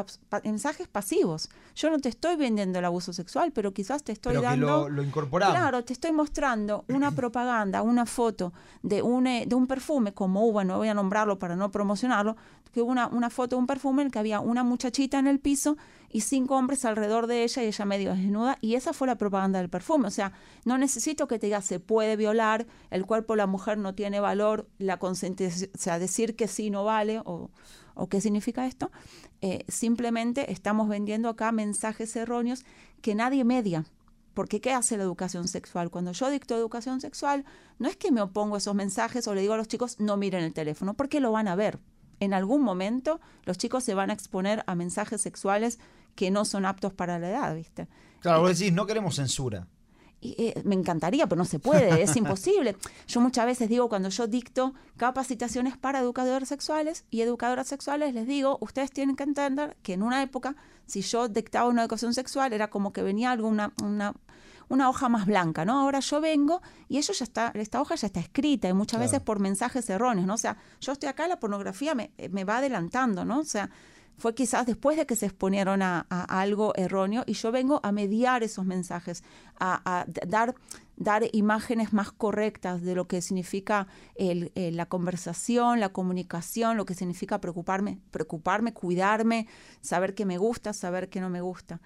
mensajes 0.43 0.89
pasivos. 0.89 1.49
Yo 1.77 1.91
no 1.91 2.01
te 2.01 2.09
estoy 2.09 2.37
vendiendo 2.37 2.81
el 2.81 2.85
abuso 2.85 3.13
sexual, 3.13 3.53
pero 3.53 3.73
quizás 3.73 4.03
te 4.03 4.13
estoy 4.13 4.37
dando... 4.37 4.89
lo, 4.89 5.03
incorporamos. 5.03 5.57
Claro, 5.57 5.85
te 5.85 5.93
estoy 5.93 6.13
mostrando 6.13 6.85
una 6.89 7.11
propaganda, 7.15 7.83
una 7.83 8.05
foto 8.05 8.53
de 8.83 9.01
un, 9.01 9.29
eh, 9.29 9.45
de 9.47 9.55
un 9.55 9.69
perfume, 9.69 10.13
como 10.13 10.45
hubo, 10.47 10.65
no 10.65 10.79
voy 10.79 10.89
a 10.89 10.95
nombrarlo 10.95 11.39
para 11.39 11.55
no 11.55 11.71
promocionarlo, 11.71 12.37
que 12.73 12.83
hubo 12.83 12.91
una, 12.91 13.07
una 13.07 13.31
foto 13.31 13.55
de 13.55 13.61
un 13.61 13.67
perfume 13.69 14.03
en 14.03 14.07
el 14.07 14.13
que 14.13 14.19
había 14.19 14.41
una 14.41 14.65
muchachita 14.65 15.21
en 15.21 15.29
el 15.29 15.39
piso 15.39 15.77
y 16.15 16.21
cinco 16.21 16.57
hombres 16.57 16.85
alrededor 16.85 17.27
de 17.27 17.43
ella 17.43 17.65
y 17.65 17.67
ella 17.67 17.85
medio 17.85 18.15
desnuda 18.15 18.57
y 18.61 18.77
esa 18.77 18.93
fue 18.93 19.09
la 19.09 19.17
propaganda 19.17 19.59
del 19.59 19.69
perfume. 19.69 20.07
O 20.07 20.11
sea, 20.13 20.33
no 20.65 20.79
necesito 20.79 21.27
que 21.27 21.41
te 21.41 21.47
diga 21.47 21.61
se 21.61 21.81
puede 21.81 22.15
violar, 22.15 22.67
el 22.91 23.05
cuerpo 23.05 23.33
de 23.33 23.39
la 23.39 23.49
mujer 23.49 23.79
no 23.79 23.97
tiene 23.97 24.21
valor, 24.21 24.64
la 24.79 24.99
o 25.01 25.15
sea, 25.15 25.99
decir 25.99 26.37
que 26.37 26.49
sí 26.49 26.71
no 26.71 26.85
vale 26.85 27.21
o, 27.25 27.51
o 27.95 28.09
qué 28.09 28.21
significa 28.21 28.67
esto. 28.67 28.91
Eh, 29.41 29.65
simplemente 29.69 30.53
estamos 30.53 30.89
vendiendo 30.89 31.29
acá 31.29 31.53
mensajes 31.53 32.15
erróneos 32.17 32.65
que 33.01 33.15
nadie 33.15 33.45
media. 33.45 33.85
Porque 34.35 34.61
¿qué 34.61 34.73
hace 34.73 34.97
la 34.97 35.05
educación 35.05 35.47
sexual? 35.47 35.91
Cuando 35.91 36.11
yo 36.13 36.29
dicto 36.29 36.57
educación 36.57 37.01
sexual, 37.01 37.45
no 37.79 37.89
es 37.89 37.97
que 37.97 38.11
me 38.11 38.21
opongo 38.21 38.57
a 38.57 38.59
esos 38.59 38.75
mensajes 38.75 39.29
o 39.29 39.35
le 39.35 39.43
digo 39.43 39.55
a 39.55 39.57
los 39.57 39.69
chicos 39.69 40.01
no 40.01 40.17
miren 40.17 40.43
el 40.43 40.53
teléfono, 40.53 40.95
porque 40.95 41.21
lo 41.21 41.31
van 41.31 41.47
a 41.47 41.55
ver. 41.55 41.79
En 42.19 42.35
algún 42.35 42.63
momento 42.63 43.21
los 43.45 43.59
chicos 43.59 43.85
se 43.85 43.95
van 43.95 44.11
a 44.11 44.13
exponer 44.13 44.65
a 44.67 44.75
mensajes 44.75 45.21
sexuales 45.21 45.79
que 46.17 46.31
no 46.31 46.45
son 46.45 46.65
aptos 46.65 46.93
para 46.93 47.19
la 47.19 47.31
edad, 47.31 47.55
¿viste? 47.55 47.89
Claro, 48.21 48.41
vos 48.41 48.59
decís, 48.59 48.73
no 48.73 48.87
queremos 48.87 49.17
censura. 49.17 49.69
Eh, 50.27 50.63
me 50.65 50.75
encantaría, 50.75 51.27
pero 51.27 51.39
no 51.39 51.45
se 51.45 51.59
puede, 51.59 52.03
es 52.03 52.17
imposible. 52.17 52.77
Yo 53.07 53.21
muchas 53.21 53.45
veces 53.45 53.69
digo, 53.69 53.91
cuando 53.91 54.09
yo 54.09 54.27
dicto 54.27 54.73
capacitaciones 54.97 55.77
para 55.77 56.01
educadores 56.01 56.49
sexuales 56.49 57.05
y 57.11 57.21
educadoras 57.21 57.69
sexuales, 57.69 58.15
les 58.15 58.27
digo, 58.27 58.57
ustedes 58.63 58.91
tienen 58.91 59.17
que 59.17 59.25
entender 59.25 59.77
que 59.83 59.93
en 59.93 60.03
una 60.03 60.23
época, 60.23 60.57
si 60.87 61.03
yo 61.03 61.29
dictaba 61.29 61.69
una 61.69 61.83
educación 61.83 62.15
sexual, 62.15 62.55
era 62.55 62.71
como 62.71 62.93
que 62.93 63.03
venía 63.03 63.33
alguna 63.33 63.75
una, 63.83 64.15
una 64.71 64.89
hoja 64.89 65.11
más 65.11 65.27
blanca, 65.27 65.67
¿no? 65.67 65.81
Ahora 65.81 66.01
yo 66.01 66.23
vengo 66.23 66.63
y 66.89 66.97
eso 66.97 67.13
ya 67.13 67.25
está, 67.25 67.53
esta 67.55 67.83
hoja 67.83 67.95
ya 67.97 68.07
está 68.07 68.21
escrita 68.21 68.67
y 68.69 68.73
muchas 68.73 69.01
veces 69.01 69.21
por 69.21 69.41
mensajes 69.41 69.89
erróneos, 69.91 70.27
¿no? 70.27 70.35
O 70.35 70.39
sea, 70.39 70.57
yo 70.81 70.93
estoy 70.93 71.11
acá, 71.11 71.29
la 71.29 71.39
pornografía 71.39 71.95
me, 71.95 72.13
me 72.31 72.45
va 72.45 72.59
adelantando, 72.59 73.27
¿no? 73.27 73.41
O 73.41 73.45
sea, 73.45 73.69
fue 74.17 74.35
quizás 74.35 74.67
después 74.67 74.97
de 74.97 75.07
que 75.07 75.17
se 75.17 75.27
exponieron 75.27 75.83
a, 75.83 76.01
algo 76.29 76.73
erróneo 76.77 77.25
y 77.27 77.35
yo 77.35 77.53
vengo 77.53 77.81
a 77.83 77.93
mediar 77.93 78.43
esos 78.43 78.65
mensajes, 78.65 79.23
a, 79.59 80.07
dar, 80.27 80.55
dar 80.97 81.25
imágenes 81.33 81.93
más 81.93 82.13
correctas 82.13 82.83
de 82.83 82.95
lo 82.95 83.07
que 83.07 83.23
significa 83.23 83.87
el, 84.15 84.53
la 84.55 84.87
conversación, 84.87 85.81
la 85.81 85.91
comunicación, 85.91 86.77
lo 86.77 86.85
que 86.85 86.95
significa 86.95 87.41
preocuparme, 87.41 87.99
preocuparme, 88.11 88.73
cuidarme, 88.73 89.47
saber 89.81 90.15
qué 90.15 90.25
me 90.25 90.39
gusta, 90.39 90.73
saber 90.73 91.09
qué 91.09 91.21
no 91.21 91.31
me 91.31 91.41
gusta. 91.41 91.81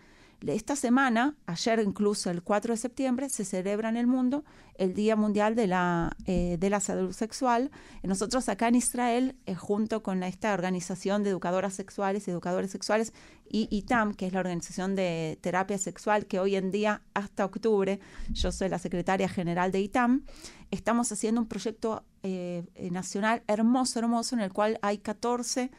Esta 0.47 0.77
semana, 0.77 1.35
ayer 1.47 1.81
incluso 1.81 2.31
el 2.31 2.45
4 2.45 2.73
de 2.73 2.77
septiembre, 2.77 3.29
se 3.29 3.45
celebra 3.45 3.89
en 3.89 3.97
el 3.97 4.07
mundo 4.07 4.45
el 4.77 4.95
Día 4.95 5.17
Mundial 5.17 5.57
de 5.57 5.67
la, 5.67 6.17
eh, 6.27 6.57
de 6.61 6.71
la 6.71 6.79
Salud 6.79 7.13
Sexual. 7.13 7.73
Nosotros 8.05 8.49
acá 8.49 8.69
en 8.69 8.77
Israel, 8.77 9.35
eh, 9.47 9.57
junto 9.57 10.05
con 10.05 10.23
esta 10.23 10.55
organización 10.55 11.25
de 11.25 11.31
educadoras 11.31 11.75
sexuales 11.75 12.29
y 12.29 12.31
educadores 12.31 12.71
sexuales, 12.71 13.13
y 13.51 13.67
ITAM, 13.71 14.15
que 14.15 14.29
es 14.29 14.33
la 14.33 14.39
organización 14.39 14.95
de 14.95 15.39
terapia 15.41 15.77
sexual, 15.77 16.27
que 16.27 16.39
hoy 16.39 16.55
en 16.55 16.71
día, 16.71 17.03
hasta 17.15 17.45
octubre, 17.45 17.99
yo 18.31 18.53
soy 18.53 18.69
la 18.69 18.79
secretaria 18.79 19.29
general 19.29 19.73
de 19.73 19.81
ITAM, 19.81 20.25
estamos 20.71 21.11
haciendo 21.11 21.41
un 21.41 21.49
proyecto 21.49 22.05
eh, 22.23 22.63
nacional 22.93 23.43
hermoso, 23.49 23.99
hermoso, 23.99 24.37
en 24.37 24.43
el 24.43 24.53
cual 24.53 24.79
hay 24.83 24.99
14 24.99 25.73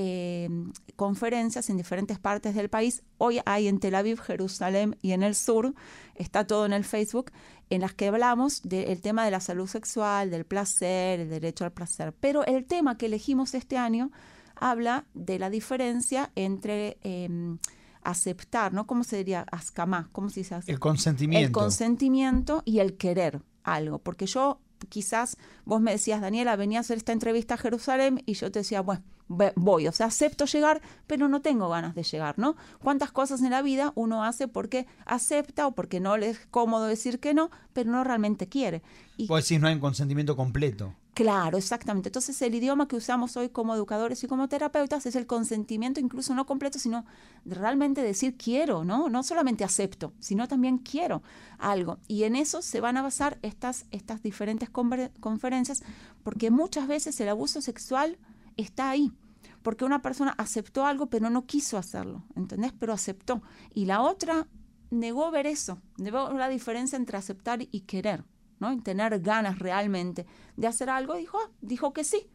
eh, 0.00 0.48
conferencias 0.94 1.70
en 1.70 1.76
diferentes 1.76 2.20
partes 2.20 2.54
del 2.54 2.70
país. 2.70 3.02
Hoy 3.16 3.40
hay 3.44 3.66
en 3.66 3.80
Tel 3.80 3.96
Aviv, 3.96 4.20
Jerusalén 4.20 4.96
y 5.02 5.10
en 5.10 5.24
el 5.24 5.34
sur, 5.34 5.74
está 6.14 6.46
todo 6.46 6.66
en 6.66 6.72
el 6.72 6.84
Facebook, 6.84 7.32
en 7.68 7.80
las 7.80 7.94
que 7.94 8.06
hablamos 8.06 8.62
del 8.62 9.00
tema 9.00 9.24
de 9.24 9.32
la 9.32 9.40
salud 9.40 9.66
sexual, 9.66 10.30
del 10.30 10.44
placer, 10.44 11.18
el 11.18 11.28
derecho 11.28 11.64
al 11.64 11.72
placer. 11.72 12.14
Pero 12.20 12.46
el 12.46 12.64
tema 12.64 12.96
que 12.96 13.06
elegimos 13.06 13.54
este 13.54 13.76
año 13.76 14.12
habla 14.54 15.04
de 15.14 15.40
la 15.40 15.50
diferencia 15.50 16.30
entre 16.36 16.98
em, 17.02 17.58
aceptar, 18.04 18.72
¿no? 18.72 18.86
¿Cómo 18.86 19.02
se 19.02 19.16
diría? 19.16 19.46
Ascamá, 19.50 20.10
¿cómo 20.12 20.30
se 20.30 20.40
dice? 20.40 20.60
El 20.68 20.78
consentimiento. 20.78 21.44
El 21.44 21.50
consentimiento 21.50 22.62
y 22.64 22.78
el 22.78 22.96
querer 22.96 23.42
algo. 23.64 23.98
Porque 23.98 24.26
yo, 24.26 24.60
quizás, 24.88 25.36
vos 25.64 25.80
me 25.80 25.90
decías, 25.90 26.20
Daniela, 26.20 26.54
venía 26.54 26.78
a 26.78 26.82
hacer 26.82 26.98
esta 26.98 27.10
entrevista 27.10 27.54
a 27.54 27.58
Jerusalén 27.58 28.22
y 28.26 28.34
yo 28.34 28.52
te 28.52 28.60
decía, 28.60 28.80
bueno, 28.80 29.02
voy, 29.28 29.86
o 29.88 29.92
sea, 29.92 30.06
acepto 30.06 30.46
llegar, 30.46 30.80
pero 31.06 31.28
no 31.28 31.40
tengo 31.40 31.68
ganas 31.68 31.94
de 31.94 32.02
llegar, 32.02 32.38
¿no? 32.38 32.56
¿Cuántas 32.82 33.12
cosas 33.12 33.42
en 33.42 33.50
la 33.50 33.62
vida 33.62 33.92
uno 33.94 34.24
hace 34.24 34.48
porque 34.48 34.86
acepta 35.04 35.66
o 35.66 35.72
porque 35.72 36.00
no 36.00 36.16
le 36.16 36.30
es 36.30 36.46
cómodo 36.50 36.86
decir 36.86 37.20
que 37.20 37.34
no, 37.34 37.50
pero 37.72 37.90
no 37.90 38.04
realmente 38.04 38.48
quiere? 38.48 38.82
Y, 39.16 39.26
Vos 39.26 39.42
decís, 39.44 39.60
no 39.60 39.68
hay 39.68 39.74
un 39.74 39.80
consentimiento 39.80 40.36
completo. 40.36 40.94
Claro, 41.18 41.58
exactamente. 41.58 42.10
Entonces 42.10 42.40
el 42.42 42.54
idioma 42.54 42.86
que 42.86 42.94
usamos 42.94 43.36
hoy 43.36 43.48
como 43.48 43.74
educadores 43.74 44.22
y 44.22 44.28
como 44.28 44.48
terapeutas 44.48 45.04
es 45.04 45.16
el 45.16 45.26
consentimiento 45.26 45.98
incluso 45.98 46.32
no 46.32 46.46
completo, 46.46 46.78
sino 46.78 47.04
realmente 47.44 48.02
decir 48.02 48.36
quiero, 48.36 48.84
¿no? 48.84 49.08
No 49.08 49.24
solamente 49.24 49.64
acepto, 49.64 50.12
sino 50.20 50.46
también 50.46 50.78
quiero 50.78 51.24
algo. 51.58 51.98
Y 52.06 52.22
en 52.22 52.36
eso 52.36 52.62
se 52.62 52.80
van 52.80 52.96
a 52.98 53.02
basar 53.02 53.36
estas, 53.42 53.86
estas 53.90 54.22
diferentes 54.22 54.70
conferencias, 54.70 55.82
porque 56.22 56.52
muchas 56.52 56.86
veces 56.86 57.20
el 57.20 57.30
abuso 57.30 57.60
sexual 57.62 58.16
está 58.58 58.90
ahí 58.90 59.12
porque 59.62 59.84
una 59.84 60.02
persona 60.02 60.34
aceptó 60.38 60.86
algo 60.86 61.06
pero 61.06 61.30
no 61.30 61.46
quiso 61.46 61.78
hacerlo, 61.78 62.24
¿entendés? 62.36 62.72
Pero 62.78 62.92
aceptó. 62.92 63.42
Y 63.74 63.86
la 63.86 64.02
otra 64.02 64.46
negó 64.90 65.30
ver 65.30 65.46
eso, 65.46 65.80
negó 65.96 66.30
la 66.32 66.48
diferencia 66.48 66.96
entre 66.96 67.18
aceptar 67.18 67.60
y 67.62 67.80
querer. 67.80 68.24
¿no? 68.60 68.72
Y 68.72 68.80
tener 68.80 69.20
ganas 69.20 69.58
realmente 69.58 70.26
de 70.56 70.66
hacer 70.66 70.90
algo, 70.90 71.14
dijo, 71.14 71.38
ah, 71.38 71.50
dijo 71.60 71.92
que 71.92 72.04
sí. 72.04 72.28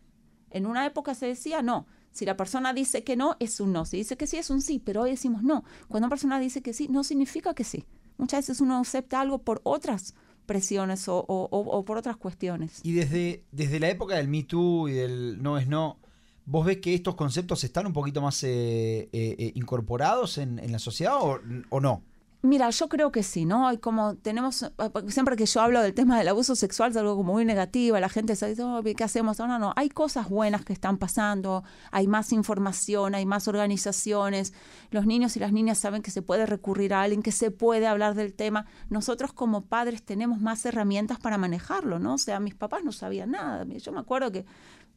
En 0.50 0.66
una 0.66 0.86
época 0.86 1.16
se 1.16 1.26
decía 1.26 1.62
no. 1.62 1.88
Si 2.12 2.26
la 2.26 2.38
persona 2.38 2.74
dice 2.74 3.04
que 3.04 3.16
no, 3.16 3.36
es 3.40 3.60
un 3.60 3.74
no. 3.74 3.86
Si 3.86 3.98
dice 3.98 4.18
que 4.18 4.28
sí, 4.28 4.38
es 4.38 4.50
un 4.52 4.62
sí. 4.62 4.80
Pero 4.80 5.02
hoy 5.02 5.12
decimos 5.12 5.42
no. 5.42 5.64
Cuando 5.88 6.06
una 6.06 6.10
persona 6.10 6.40
dice 6.40 6.62
que 6.62 6.74
sí, 6.74 6.88
no 6.88 7.04
significa 7.04 7.56
que 7.56 7.64
sí. 7.64 7.86
Muchas 8.18 8.42
veces 8.42 8.62
uno 8.62 8.78
acepta 8.78 9.20
algo 9.20 9.40
por 9.40 9.62
otras 9.64 10.14
presiones 10.46 11.06
o, 11.08 11.84
por 11.88 11.98
otras 11.98 12.18
cuestiones. 12.18 12.82
Y 12.84 12.94
desde, 12.94 13.46
desde 13.52 13.80
la 13.80 13.90
época 13.90 14.16
del 14.16 14.28
Me 14.28 14.44
Too 14.44 14.90
y 14.90 14.94
del 14.94 15.42
no 15.42 15.58
es 15.58 15.68
no, 15.68 15.98
¿vos 16.46 16.66
ves 16.66 16.78
que 16.78 16.94
estos 16.94 17.16
conceptos 17.16 17.64
están 17.64 17.88
un 17.88 17.94
poquito 17.94 18.22
más 18.22 18.44
eh, 18.44 18.50
eh, 18.50 19.10
eh, 19.12 19.52
incorporados 19.56 20.38
en, 20.38 20.72
la 20.72 20.80
sociedad 20.80 21.18
o 21.70 21.82
no? 21.82 22.04
Mira, 22.46 22.70
yo 22.72 22.90
creo 22.90 23.10
que 23.10 23.24
sí, 23.24 23.46
¿no? 23.46 23.70
Hay 23.70 23.78
como 23.78 24.16
tenemos, 24.16 24.64
ah, 24.78 24.92
siempre 25.08 25.38
que 25.38 25.46
yo 25.46 25.62
hablo 25.62 25.82
del 25.82 25.94
tema 25.94 26.18
del 26.18 26.28
abuso 26.28 26.58
sexual 26.58 26.92
es 26.92 26.98
algo 26.98 27.16
como 27.16 27.32
muy 27.32 27.46
negativo, 27.46 27.98
la 27.98 28.10
gente 28.10 28.36
se 28.36 28.50
dice, 28.50 28.64
oh, 28.64 28.84
¿qué 28.84 29.02
hacemos? 29.02 29.40
No, 29.40 29.48
no, 29.48 29.60
no, 29.60 29.72
hay 29.78 29.88
cosas 29.88 30.28
buenas 30.28 30.66
que 30.66 30.74
están 30.74 30.98
pasando, 30.98 31.64
hay 31.90 32.06
más 32.06 32.34
información, 32.34 33.16
hay 33.16 33.26
más 33.26 33.48
organizaciones, 33.48 34.52
los 34.92 35.06
niños 35.06 35.38
y 35.38 35.40
las 35.40 35.54
niñas 35.54 35.78
saben 35.78 36.02
que 36.02 36.12
se 36.12 36.22
puede 36.22 36.46
recurrir 36.46 36.94
a 36.94 37.04
alguien, 37.04 37.24
que 37.24 37.32
se 37.32 37.50
puede 37.50 37.88
hablar 37.88 38.14
del 38.14 38.34
tema. 38.34 38.66
Nosotros 38.90 39.32
como 39.32 39.62
padres 39.62 40.04
tenemos 40.04 40.42
más 40.42 40.66
herramientas 40.66 41.20
para 41.20 41.38
manejarlo, 41.38 41.98
¿no? 41.98 42.16
O 42.16 42.18
sea, 42.18 42.42
mis 42.42 42.56
papás 42.56 42.84
no 42.84 42.92
sabían 42.92 43.32
nada. 43.32 43.64
Yo 43.64 43.94
me 43.94 44.02
acuerdo 44.02 44.34
que 44.34 44.46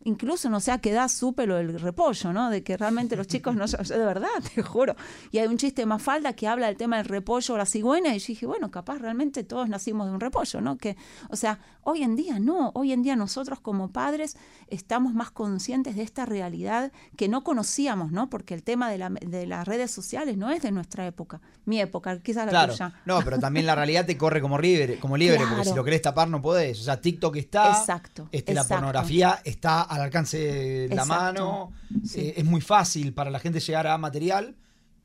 incluso 0.07 0.49
no 0.49 0.61
sé 0.61 0.71
a 0.71 0.79
qué 0.79 0.91
edad 0.91 1.09
supe 1.09 1.47
lo 1.47 1.57
del 1.57 1.81
repollo, 1.81 2.33
¿no? 2.33 2.49
De 2.49 2.63
que 2.63 2.77
realmente 2.77 3.17
los 3.17 3.27
chicos 3.27 3.57
no, 3.57 3.67
de 3.67 3.99
verdad, 3.99 4.29
te 4.55 4.63
juro. 4.63 4.95
Y 5.33 5.39
hay 5.39 5.49
un 5.49 5.59
chiste 5.59 5.83
de 5.83 5.87
Mafalda 5.87 6.33
que 6.35 6.47
habla 6.47 6.69
del 6.69 6.77
tema 6.77 6.97
del 6.97 7.07
repollo 7.07 7.55
o 7.55 7.59
la 7.59 7.67
cigüeña 7.67 8.15
y 8.15 8.21
yo 8.21 8.27
dije, 8.29 8.47
bueno, 8.47 8.71
capaz 8.71 8.99
realmente 8.99 9.43
todos 9.43 9.69
nacimos 9.69 10.07
de 10.07 10.15
un 10.15 10.21
repollo, 10.21 10.61
¿no? 10.61 10.79
Que, 10.79 10.97
o 11.29 11.37
sea, 11.37 11.59
hoy 11.83 12.03
en 12.03 12.15
día 12.15 12.39
no, 12.39 12.71
hoy 12.75 12.93
en 12.93 13.03
día 13.03 13.17
nosotros 13.17 13.59
como 13.59 13.91
padres 13.91 14.37
estamos 14.69 15.13
más 15.13 15.33
conscientes 15.33 15.97
de 15.97 16.03
esta 16.03 16.25
realidad 16.25 16.93
que 17.17 17.29
no 17.29 17.43
conocíamos, 17.43 18.13
¿no? 18.13 18.31
Porque 18.31 18.55
el 18.55 18.63
tema 18.63 18.89
de, 18.91 18.99
la, 18.99 19.11
de 19.11 19.47
las 19.47 19.67
redes 19.67 19.91
sociales 19.91 20.37
no 20.37 20.51
es 20.51 20.63
de 20.63 20.71
nuestra 20.71 21.05
época, 21.07 21.41
mi 21.65 21.81
época, 21.81 22.21
quizás 22.21 22.47
la 22.47 22.51
claro. 22.51 22.73
tuya. 22.73 22.95
No, 23.07 23.23
pero 23.23 23.41
también 23.41 23.67
la 23.67 23.75
realidad 23.75 24.07
te 24.07 24.17
corre 24.17 24.41
como 24.41 24.57
libre, 24.59 25.01
como 25.01 25.17
libre 25.17 25.41
porque 25.49 25.65
si 25.65 25.75
lo 25.75 25.83
querés 25.83 26.03
tapar 26.03 26.29
no 26.29 26.41
podés. 26.41 26.79
O 26.81 26.85
sea, 26.85 27.01
TikTok 27.01 27.35
está, 27.37 27.71
exacto, 27.71 28.29
este, 28.31 28.55
la 28.55 28.63
pornografía 28.63 29.41
está 29.43 29.96
al 29.97 30.03
alcance 30.03 30.39
de 30.89 30.95
la 30.95 31.05
mano. 31.05 31.73
Eh, 32.15 32.35
es 32.37 32.45
muy 32.45 32.61
fácil 32.61 33.13
para 33.13 33.31
la 33.31 33.39
gente 33.39 33.61
llegar 33.61 33.87
a 33.87 33.99
material 33.99 34.55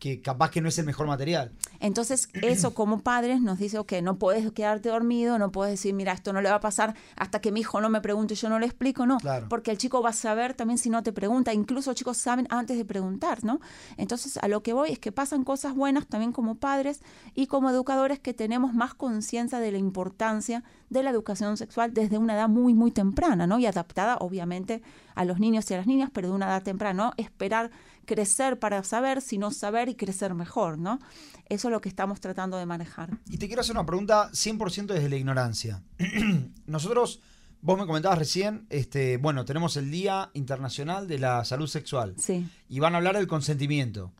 que 0.01 0.19
capaz 0.19 0.49
que 0.49 0.61
no 0.61 0.67
es 0.67 0.79
el 0.79 0.85
mejor 0.87 1.05
material. 1.05 1.51
Entonces, 1.79 2.27
eso 2.33 2.73
como 2.73 3.01
padres 3.01 3.39
nos 3.39 3.59
dice, 3.59 3.77
ok, 3.77 3.93
no 4.01 4.17
puedes 4.17 4.51
quedarte 4.51 4.89
dormido, 4.89 5.37
no 5.37 5.51
puedes 5.51 5.73
decir, 5.73 5.93
mira, 5.93 6.11
esto 6.11 6.33
no 6.33 6.41
le 6.41 6.49
va 6.49 6.55
a 6.55 6.59
pasar 6.59 6.95
hasta 7.15 7.39
que 7.39 7.51
mi 7.51 7.59
hijo 7.59 7.79
no 7.81 7.89
me 7.89 8.01
pregunte 8.01 8.33
y 8.33 8.37
yo 8.37 8.49
no 8.49 8.57
le 8.57 8.65
explico, 8.65 9.05
no, 9.05 9.19
porque 9.47 9.69
el 9.69 9.77
chico 9.77 10.01
va 10.01 10.09
a 10.09 10.13
saber 10.13 10.55
también 10.55 10.79
si 10.79 10.89
no 10.89 11.03
te 11.03 11.13
pregunta, 11.13 11.53
incluso 11.53 11.93
chicos 11.93 12.17
saben 12.17 12.47
antes 12.49 12.79
de 12.79 12.83
preguntar, 12.83 13.43
¿no? 13.43 13.61
Entonces, 13.95 14.37
a 14.37 14.47
lo 14.47 14.63
que 14.63 14.73
voy 14.73 14.89
es 14.89 14.97
que 14.97 15.11
pasan 15.11 15.43
cosas 15.43 15.75
buenas 15.75 16.07
también 16.07 16.31
como 16.31 16.55
padres 16.55 17.01
y 17.35 17.45
como 17.45 17.69
educadores 17.69 18.17
que 18.17 18.33
tenemos 18.33 18.73
más 18.73 18.95
conciencia 18.95 19.59
de 19.59 19.71
la 19.71 19.77
importancia 19.77 20.63
de 20.89 21.03
la 21.03 21.11
educación 21.11 21.57
sexual 21.57 21.93
desde 21.93 22.17
una 22.17 22.33
edad 22.33 22.49
muy, 22.49 22.73
muy 22.73 22.89
temprana, 22.89 23.45
¿no? 23.45 23.59
Y 23.59 23.67
adaptada, 23.67 24.17
obviamente, 24.17 24.81
a 25.13 25.25
los 25.25 25.39
niños 25.39 25.69
y 25.69 25.75
a 25.75 25.77
las 25.77 25.85
niñas, 25.87 26.09
pero 26.11 26.29
de 26.29 26.33
una 26.33 26.47
edad 26.47 26.63
temprana, 26.63 27.05
¿no? 27.05 27.13
Esperar 27.17 27.69
crecer 28.11 28.59
para 28.59 28.83
saber, 28.83 29.21
sino 29.21 29.51
saber 29.51 29.87
y 29.87 29.95
crecer 29.95 30.33
mejor, 30.33 30.77
¿no? 30.77 30.99
Eso 31.47 31.69
es 31.69 31.71
lo 31.71 31.79
que 31.79 31.87
estamos 31.87 32.19
tratando 32.19 32.57
de 32.57 32.65
manejar. 32.65 33.17
Y 33.29 33.37
te 33.37 33.47
quiero 33.47 33.61
hacer 33.61 33.73
una 33.73 33.85
pregunta 33.85 34.29
100% 34.33 34.87
desde 34.87 35.07
la 35.07 35.15
ignorancia. 35.15 35.81
Nosotros, 36.65 37.21
vos 37.61 37.79
me 37.79 37.85
comentabas 37.85 38.19
recién, 38.19 38.67
este, 38.69 39.15
bueno, 39.15 39.45
tenemos 39.45 39.77
el 39.77 39.89
Día 39.89 40.29
Internacional 40.33 41.07
de 41.07 41.19
la 41.19 41.45
Salud 41.45 41.67
Sexual. 41.67 42.15
Sí. 42.17 42.45
Y 42.67 42.81
van 42.81 42.95
a 42.95 42.97
hablar 42.97 43.15
del 43.15 43.27
consentimiento. 43.27 44.11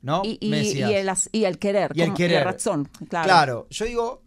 ¿No? 0.00 0.22
Y, 0.24 0.38
y, 0.40 0.54
el, 0.54 1.58
querer. 1.58 1.90
Y 1.94 2.00
el 2.00 2.14
querer. 2.14 2.44
razón, 2.44 2.88
claro. 3.10 3.26
Claro, 3.26 3.66
yo 3.68 3.84
digo, 3.84 4.22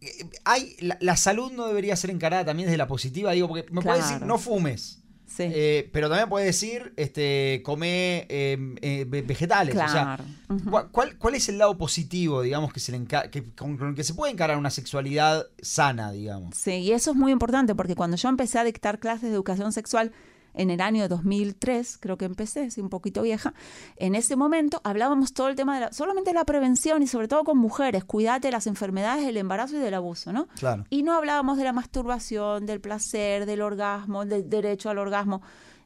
eh, 0.00 0.30
hay, 0.44 0.76
la, 1.00 1.16
salud 1.16 1.50
no 1.50 1.66
debería 1.66 1.96
ser 1.96 2.10
encarada 2.10 2.44
también 2.44 2.68
desde 2.68 2.76
la 2.76 2.86
positiva, 2.86 3.32
digo, 3.32 3.48
porque 3.48 3.66
me 3.72 3.82
puedes 3.82 4.06
decir, 4.06 4.24
no 4.24 4.38
fumes. 4.38 5.01
Eh, 5.38 5.88
pero 5.92 6.08
también 6.08 6.28
puede 6.28 6.46
decir, 6.46 6.92
este, 6.96 7.62
come 7.64 8.26
em, 8.28 8.76
eh, 8.82 9.04
vegetales. 9.06 9.76
¿cuál, 10.90 11.34
es 11.34 11.48
el 11.48 11.58
lado 11.58 11.76
positivo, 11.78 12.42
digamos, 12.42 12.72
que 12.72 12.80
se 12.80 12.92
le 12.92 13.06
con, 13.56 13.78
el 13.80 13.94
que 13.94 14.04
se 14.04 14.14
puede 14.14 14.32
encarar 14.32 14.58
una 14.58 14.70
sexualidad 14.70 15.46
sana, 15.60 16.12
digamos? 16.12 16.56
Sí, 16.56 16.72
y 16.72 16.92
eso 16.92 17.12
es 17.12 17.16
muy 17.16 17.32
importante 17.32 17.74
porque 17.74 17.94
cuando 17.94 18.16
yo 18.16 18.28
empecé 18.28 18.58
a 18.58 18.64
dictar 18.64 18.98
clases 18.98 19.30
de 19.30 19.34
educación 19.34 19.72
sexual, 19.72 20.12
en 20.54 20.70
el 20.70 20.80
año 20.80 21.08
2003, 21.08 21.98
creo 22.00 22.16
que 22.16 22.24
empecé, 22.24 22.70
soy 22.70 22.82
un 22.82 22.90
poquito 22.90 23.22
vieja, 23.22 23.54
en 23.96 24.14
ese 24.14 24.36
momento 24.36 24.80
hablábamos 24.84 25.32
todo 25.32 25.48
el 25.48 25.56
tema 25.56 25.74
de 25.74 25.80
la, 25.82 25.92
solamente 25.92 26.32
la 26.32 26.44
prevención 26.44 27.02
y 27.02 27.06
sobre 27.06 27.28
todo 27.28 27.44
con 27.44 27.58
mujeres, 27.58 28.04
cuídate 28.04 28.48
de 28.48 28.52
las 28.52 28.66
enfermedades 28.66 29.24
del 29.26 29.36
embarazo 29.36 29.76
y 29.76 29.80
del 29.80 29.94
abuso, 29.94 30.32
¿no? 30.32 30.48
Claro. 30.58 30.84
Y 30.90 31.02
no 31.02 31.14
hablábamos 31.14 31.58
de 31.58 31.64
la 31.64 31.72
masturbación, 31.72 32.66
del 32.66 32.80
placer, 32.80 33.46
del 33.46 33.62
orgasmo, 33.62 34.24
del 34.24 34.48
derecho 34.48 34.90
al 34.90 34.98
orgasmo 34.98 35.42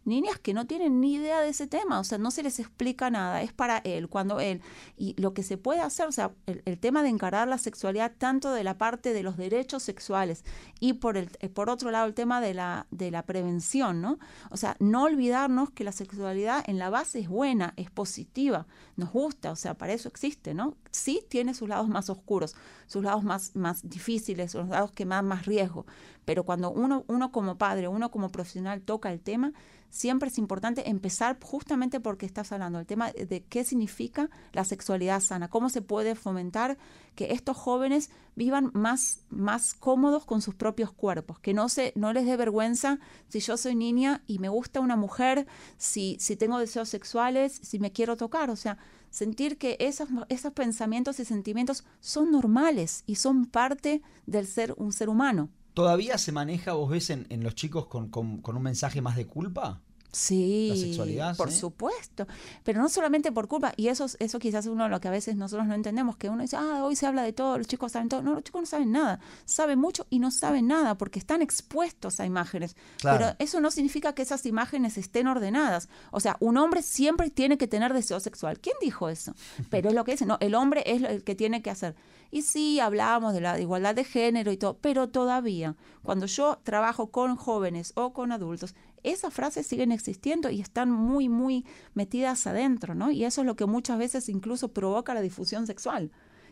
niñas 0.06 0.38
que 0.38 0.54
no 0.54 0.66
tienen 0.66 1.00
ni 1.00 1.14
idea 1.14 1.40
de 1.40 1.48
ese 1.48 1.66
tema, 1.66 1.98
o 2.00 2.04
sea, 2.04 2.18
no 2.18 2.30
se 2.30 2.42
les 2.42 2.58
explica 2.58 3.10
nada, 3.10 3.42
es 3.42 3.52
para 3.52 3.78
él, 3.78 4.08
cuando 4.08 4.40
él, 4.40 4.62
y 4.96 5.20
lo 5.20 5.34
que 5.34 5.42
se 5.42 5.58
puede 5.58 5.80
hacer, 5.80 6.06
o 6.06 6.12
sea, 6.12 6.32
el, 6.46 6.78
tema 6.78 7.02
de 7.02 7.08
encarar 7.08 7.48
la 7.48 7.58
sexualidad 7.58 8.12
tanto 8.16 8.52
de 8.52 8.62
la 8.62 8.78
parte 8.78 9.12
de 9.12 9.22
los 9.22 9.36
derechos 9.36 9.82
sexuales 9.82 10.44
y 10.78 10.94
por, 10.94 11.16
el, 11.16 11.30
eh, 11.40 11.48
por 11.48 11.70
otro 11.70 11.90
lado 11.90 12.06
el 12.06 12.14
tema 12.14 12.40
de 12.40 12.54
la, 12.54 12.86
de 12.90 13.10
la 13.10 13.24
prevención, 13.24 14.00
¿no? 14.00 14.18
O 14.50 14.56
sea, 14.56 14.76
no 14.78 15.04
olvidarnos 15.04 15.70
que 15.70 15.84
la 15.84 15.92
sexualidad 15.92 16.62
en 16.66 16.78
la 16.78 16.90
base 16.90 17.18
es 17.18 17.28
buena, 17.28 17.74
es 17.76 17.90
positiva, 17.90 18.66
nos 18.96 19.10
gusta, 19.10 19.50
o 19.50 19.56
sea, 19.56 19.74
para 19.74 19.92
eso 19.92 20.08
existe, 20.08 20.54
¿no? 20.54 20.76
Sí 20.90 21.24
tiene 21.28 21.54
sus 21.54 21.68
lados 21.68 21.88
más 21.88 22.10
oscuros, 22.10 22.54
sus 22.86 23.02
lados 23.02 23.24
más, 23.24 23.56
más 23.56 23.88
difíciles, 23.88 24.52
sus 24.52 24.68
lados 24.68 24.92
que 24.92 25.04
más, 25.04 25.24
más 25.24 25.46
riesgo, 25.46 25.86
pero 26.24 26.44
cuando 26.44 26.70
uno, 26.70 27.04
uno 27.06 27.32
como 27.32 27.56
padre, 27.56 27.88
uno 27.88 28.10
como 28.10 28.30
profesional 28.30 28.82
toca 28.82 29.12
el 29.12 29.20
tema, 29.20 29.52
siempre 29.90 30.28
es 30.28 30.38
importante 30.38 30.88
empezar 30.88 31.38
justamente 31.42 32.00
porque 32.00 32.26
estás 32.26 32.52
hablando 32.52 32.78
del 32.78 32.86
tema 32.86 33.10
de 33.12 33.44
qué 33.48 33.64
significa 33.64 34.30
la 34.52 34.64
sexualidad 34.64 35.20
sana, 35.20 35.48
cómo 35.48 35.68
se 35.68 35.82
puede 35.82 36.14
fomentar 36.14 36.78
que 37.14 37.32
estos 37.32 37.56
jóvenes 37.56 38.10
vivan 38.34 38.70
más, 38.74 39.20
más 39.30 39.74
cómodos 39.74 40.24
con 40.24 40.42
sus 40.42 40.54
propios 40.54 40.92
cuerpos, 40.92 41.38
que 41.38 41.54
no, 41.54 41.68
se, 41.68 41.92
no 41.96 42.12
les 42.12 42.26
dé 42.26 42.36
vergüenza 42.36 42.98
si 43.28 43.40
yo 43.40 43.56
soy 43.56 43.74
niña 43.74 44.22
y 44.26 44.38
me 44.38 44.48
gusta 44.48 44.80
una 44.80 44.96
mujer, 44.96 45.46
si, 45.78 46.16
si 46.20 46.36
tengo 46.36 46.58
deseos 46.58 46.88
sexuales, 46.88 47.58
si 47.62 47.78
me 47.78 47.92
quiero 47.92 48.16
tocar, 48.16 48.50
o 48.50 48.56
sea, 48.56 48.78
sentir 49.10 49.56
que 49.56 49.76
esos, 49.80 50.08
esos 50.28 50.52
pensamientos 50.52 51.18
y 51.20 51.24
sentimientos 51.24 51.84
son 52.00 52.30
normales 52.30 53.02
y 53.06 53.16
son 53.16 53.46
parte 53.46 54.02
del 54.26 54.46
ser 54.46 54.74
un 54.76 54.92
ser 54.92 55.08
humano. 55.08 55.48
¿Todavía 55.76 56.16
se 56.16 56.32
maneja, 56.32 56.72
vos 56.72 56.88
ves, 56.88 57.10
en, 57.10 57.26
los 57.44 57.54
chicos 57.54 57.84
con, 57.86 58.10
un 58.10 58.62
mensaje 58.62 59.02
más 59.02 59.14
de 59.14 59.26
culpa? 59.26 59.82
Sí, 60.12 60.68
la 60.70 60.76
sexualidad, 60.76 61.36
por 61.36 61.52
supuesto. 61.52 62.26
Pero 62.64 62.80
no 62.80 62.88
solamente 62.88 63.32
por 63.32 63.48
culpa, 63.48 63.72
y 63.76 63.88
eso, 63.88 64.06
eso 64.18 64.38
quizás 64.38 64.64
es 64.64 64.70
uno 64.70 64.84
de 64.84 64.90
lo 64.90 65.00
que 65.00 65.08
a 65.08 65.10
veces 65.10 65.36
nosotros 65.36 65.66
no 65.66 65.74
entendemos, 65.74 66.16
que 66.16 66.28
uno 66.28 66.42
dice, 66.42 66.56
ah, 66.56 66.84
hoy 66.84 66.96
se 66.96 67.06
habla 67.06 67.22
de 67.22 67.32
todo, 67.32 67.58
los 67.58 67.66
chicos 67.66 67.92
saben 67.92 68.08
todo. 68.08 68.22
No, 68.22 68.34
los 68.34 68.44
chicos 68.44 68.62
no 68.62 68.66
saben 68.66 68.92
nada, 68.92 69.20
saben 69.44 69.78
mucho 69.78 70.06
y 70.10 70.18
no 70.18 70.30
saben 70.30 70.66
nada 70.66 70.96
porque 70.96 71.18
están 71.18 71.42
expuestos 71.42 72.20
a 72.20 72.26
imágenes. 72.26 72.76
Pero 73.02 73.34
eso 73.38 73.60
no 73.60 73.70
significa 73.70 74.14
que 74.14 74.22
esas 74.22 74.46
imágenes 74.46 74.98
estén 74.98 75.26
ordenadas. 75.26 75.88
O 76.10 76.20
sea, 76.20 76.36
un 76.40 76.56
hombre 76.56 76.82
siempre 76.82 77.30
tiene 77.30 77.58
que 77.58 77.66
tener 77.66 77.92
deseo 77.92 78.20
sexual. 78.20 78.58
¿Quién 78.60 78.76
dijo 78.80 79.08
eso? 79.08 79.34
Pero 79.70 79.88
es 79.88 79.94
lo 79.94 80.04
que 80.04 80.12
dice, 80.12 80.26
no, 80.26 80.38
el 80.40 80.54
hombre 80.54 80.82
es 80.86 81.02
el 81.02 81.24
que 81.24 81.34
tiene 81.34 81.62
que 81.62 81.70
hacer. 81.70 81.94
Y 82.30 82.42
sí, 82.42 82.80
hablábamos 82.80 83.34
de 83.34 83.40
la 83.40 83.58
igualdad 83.60 83.94
de 83.94 84.04
género 84.04 84.50
y 84.50 84.56
todo, 84.56 84.76
pero 84.78 85.08
todavía, 85.08 85.76
cuando 86.02 86.26
yo 86.26 86.58
trabajo 86.64 87.10
con 87.10 87.36
jóvenes 87.36 87.92
o 87.94 88.12
con 88.12 88.32
adultos, 88.32 88.74
esas 89.10 89.32
frases 89.32 89.66
siguen 89.66 89.92
existiendo 89.92 90.50
y 90.50 90.60
están 90.60 90.90
muy, 90.90 91.28
muy 91.28 91.64
metidas 91.94 92.46
adentro, 92.46 92.94
¿no? 92.94 93.10
Y 93.10 93.24
eso 93.24 93.42
es 93.42 93.46
lo 93.46 93.56
que 93.56 93.66
muchas 93.66 93.98
veces 93.98 94.28
incluso 94.28 94.72
provoca 94.72 95.14
la 95.14 95.20
difusión 95.20 95.66
sexual. 95.66 96.10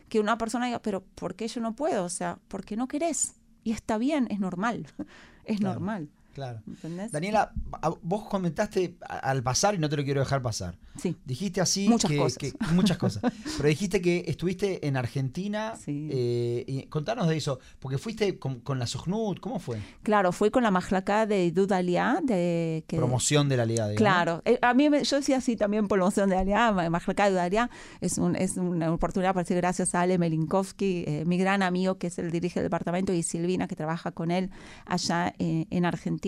Que 0.09 0.19
una 0.19 0.37
persona 0.37 0.67
diga, 0.67 0.81
pero 0.81 1.03
¿por 1.03 1.35
qué 1.35 1.47
yo 1.47 1.61
no 1.61 1.75
puedo? 1.75 2.05
O 2.05 2.09
sea, 2.09 2.39
¿por 2.47 2.63
qué 2.63 2.75
no 2.75 2.87
querés? 2.87 3.35
Y 3.63 3.71
está 3.71 3.97
bien, 3.97 4.27
es 4.29 4.39
normal, 4.39 4.87
es 5.45 5.61
normal. 5.61 6.09
Claro. 6.35 6.61
¿Entendés? 6.67 7.13
Daniela, 7.13 7.53
vos 8.01 8.25
comentaste 8.25 8.97
al 9.07 9.41
pasar 9.41 9.73
y 9.73 9.77
no 9.77 9.87
te 9.87 9.95
lo 9.95 10.03
quiero 10.03 10.19
dejar 10.19 10.41
pasar. 10.41 10.77
Sí. 10.97 11.15
Dijiste 11.23 11.61
así 11.61 11.87
Muchas 11.87 12.11
que, 12.11 12.17
cosas. 12.17 12.37
que- 12.37 12.53
muchas 12.73 12.97
cosas. 12.97 13.23
Pero 13.55 13.69
dijiste 13.69 14.01
que 14.01 14.25
estuviste 14.27 14.85
en 14.85 14.97
Argentina. 14.97 15.73
Sí. 15.81 16.09
eh, 16.11 16.65
y 16.67 16.83
contanos 16.87 17.29
de 17.29 17.37
eso, 17.37 17.59
porque 17.79 17.97
fuiste 17.97 18.37
con, 18.37 18.59
con 18.59 18.79
la 18.79 18.85
Sojnut, 18.87 19.39
¿cómo 19.39 19.59
fue? 19.59 19.79
Claro, 20.03 20.33
fui 20.33 20.51
con 20.51 20.61
la 20.63 20.71
Majlaca 20.71 21.25
de 21.25 21.51
Dudalia, 21.51 22.19
de 22.21 22.83
que 22.85 22.97
Promoción 22.97 23.47
de 23.47 23.55
la 23.57 23.65
digamos. 23.65 23.95
Claro, 23.95 24.41
Eh, 24.43 24.59
a 24.61 24.73
mí 24.73 24.89
me- 24.89 25.05
yo 25.05 25.15
decía 25.15 25.37
así 25.37 25.55
también 25.55 25.87
promoción 25.87 26.29
de 26.29 26.35
Aliá, 26.35 26.73
Majlaca 26.73 27.29
de 27.31 27.39
Aliá, 27.39 27.69
es, 28.01 28.17
un, 28.17 28.35
es 28.35 28.57
una 28.57 28.91
oportunidad 28.93 29.33
para 29.33 29.43
decir 29.43 29.55
gracias 29.55 29.95
a 29.95 30.01
Ale 30.01 30.17
Melinkowski, 30.17 31.05
eh, 31.07 31.23
mi 31.25 31.37
gran 31.37 31.63
amigo 31.63 31.97
que 31.97 32.07
es 32.07 32.19
el 32.19 32.29
dirige 32.29 32.59
del 32.59 32.65
departamento, 32.65 33.13
y 33.13 33.23
Silvina 33.23 33.67
que 33.69 33.75
trabaja 33.77 34.11
con 34.11 34.31
él 34.31 34.49
allá 34.85 35.33
eh, 35.39 35.65
en 35.69 35.85
Argentina. 35.85 36.24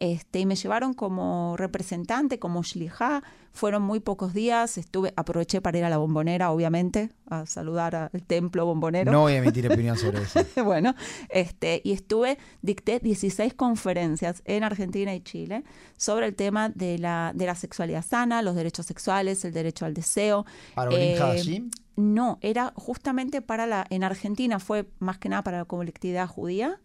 Este, 0.00 0.40
y 0.40 0.46
me 0.46 0.56
llevaron 0.56 0.94
como 0.94 1.56
representante, 1.58 2.38
como 2.38 2.62
shlijá, 2.62 3.22
fueron 3.52 3.82
muy 3.82 4.00
pocos 4.00 4.32
días, 4.32 4.78
estuve, 4.78 5.12
aproveché 5.16 5.60
para 5.60 5.78
ir 5.78 5.84
a 5.84 5.90
la 5.90 5.98
bombonera, 5.98 6.50
obviamente, 6.50 7.10
a 7.28 7.44
saludar 7.46 7.94
al 7.94 8.22
templo 8.26 8.64
bombonero. 8.64 9.12
No 9.12 9.20
voy 9.20 9.34
a 9.34 9.38
emitir 9.38 9.70
opinión 9.70 9.96
sobre 9.96 10.22
eso. 10.22 10.40
bueno, 10.64 10.94
este, 11.28 11.82
y 11.84 11.92
estuve, 11.92 12.38
dicté 12.62 12.98
16 12.98 13.54
conferencias 13.54 14.42
en 14.46 14.64
Argentina 14.64 15.14
y 15.14 15.20
Chile 15.20 15.64
sobre 15.96 16.26
el 16.26 16.34
tema 16.34 16.70
de 16.70 16.98
la, 16.98 17.32
de 17.34 17.46
la 17.46 17.54
sexualidad 17.54 18.04
sana, 18.04 18.42
los 18.42 18.56
derechos 18.56 18.86
sexuales, 18.86 19.44
el 19.44 19.52
derecho 19.52 19.84
al 19.84 19.94
deseo. 19.94 20.46
Para 20.74 20.90
Eh, 20.92 21.62
No, 21.96 22.38
era 22.40 22.72
justamente 22.74 23.42
para 23.42 23.66
la, 23.66 23.86
en 23.90 24.02
Argentina 24.04 24.58
fue 24.58 24.88
más 24.98 25.18
que 25.18 25.28
nada 25.28 25.42
para 25.42 25.58
la 25.58 25.64
colectividad 25.66 26.26
judía, 26.26 26.80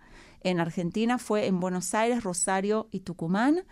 en 0.49 0.59
Argentina 0.59 1.17
fue 1.17 1.47
en 1.47 1.59
Buenos 1.59 1.93
Aires, 1.93 2.23
Rosario 2.23 2.87
y 2.91 3.01
Tucumán, 3.01 3.63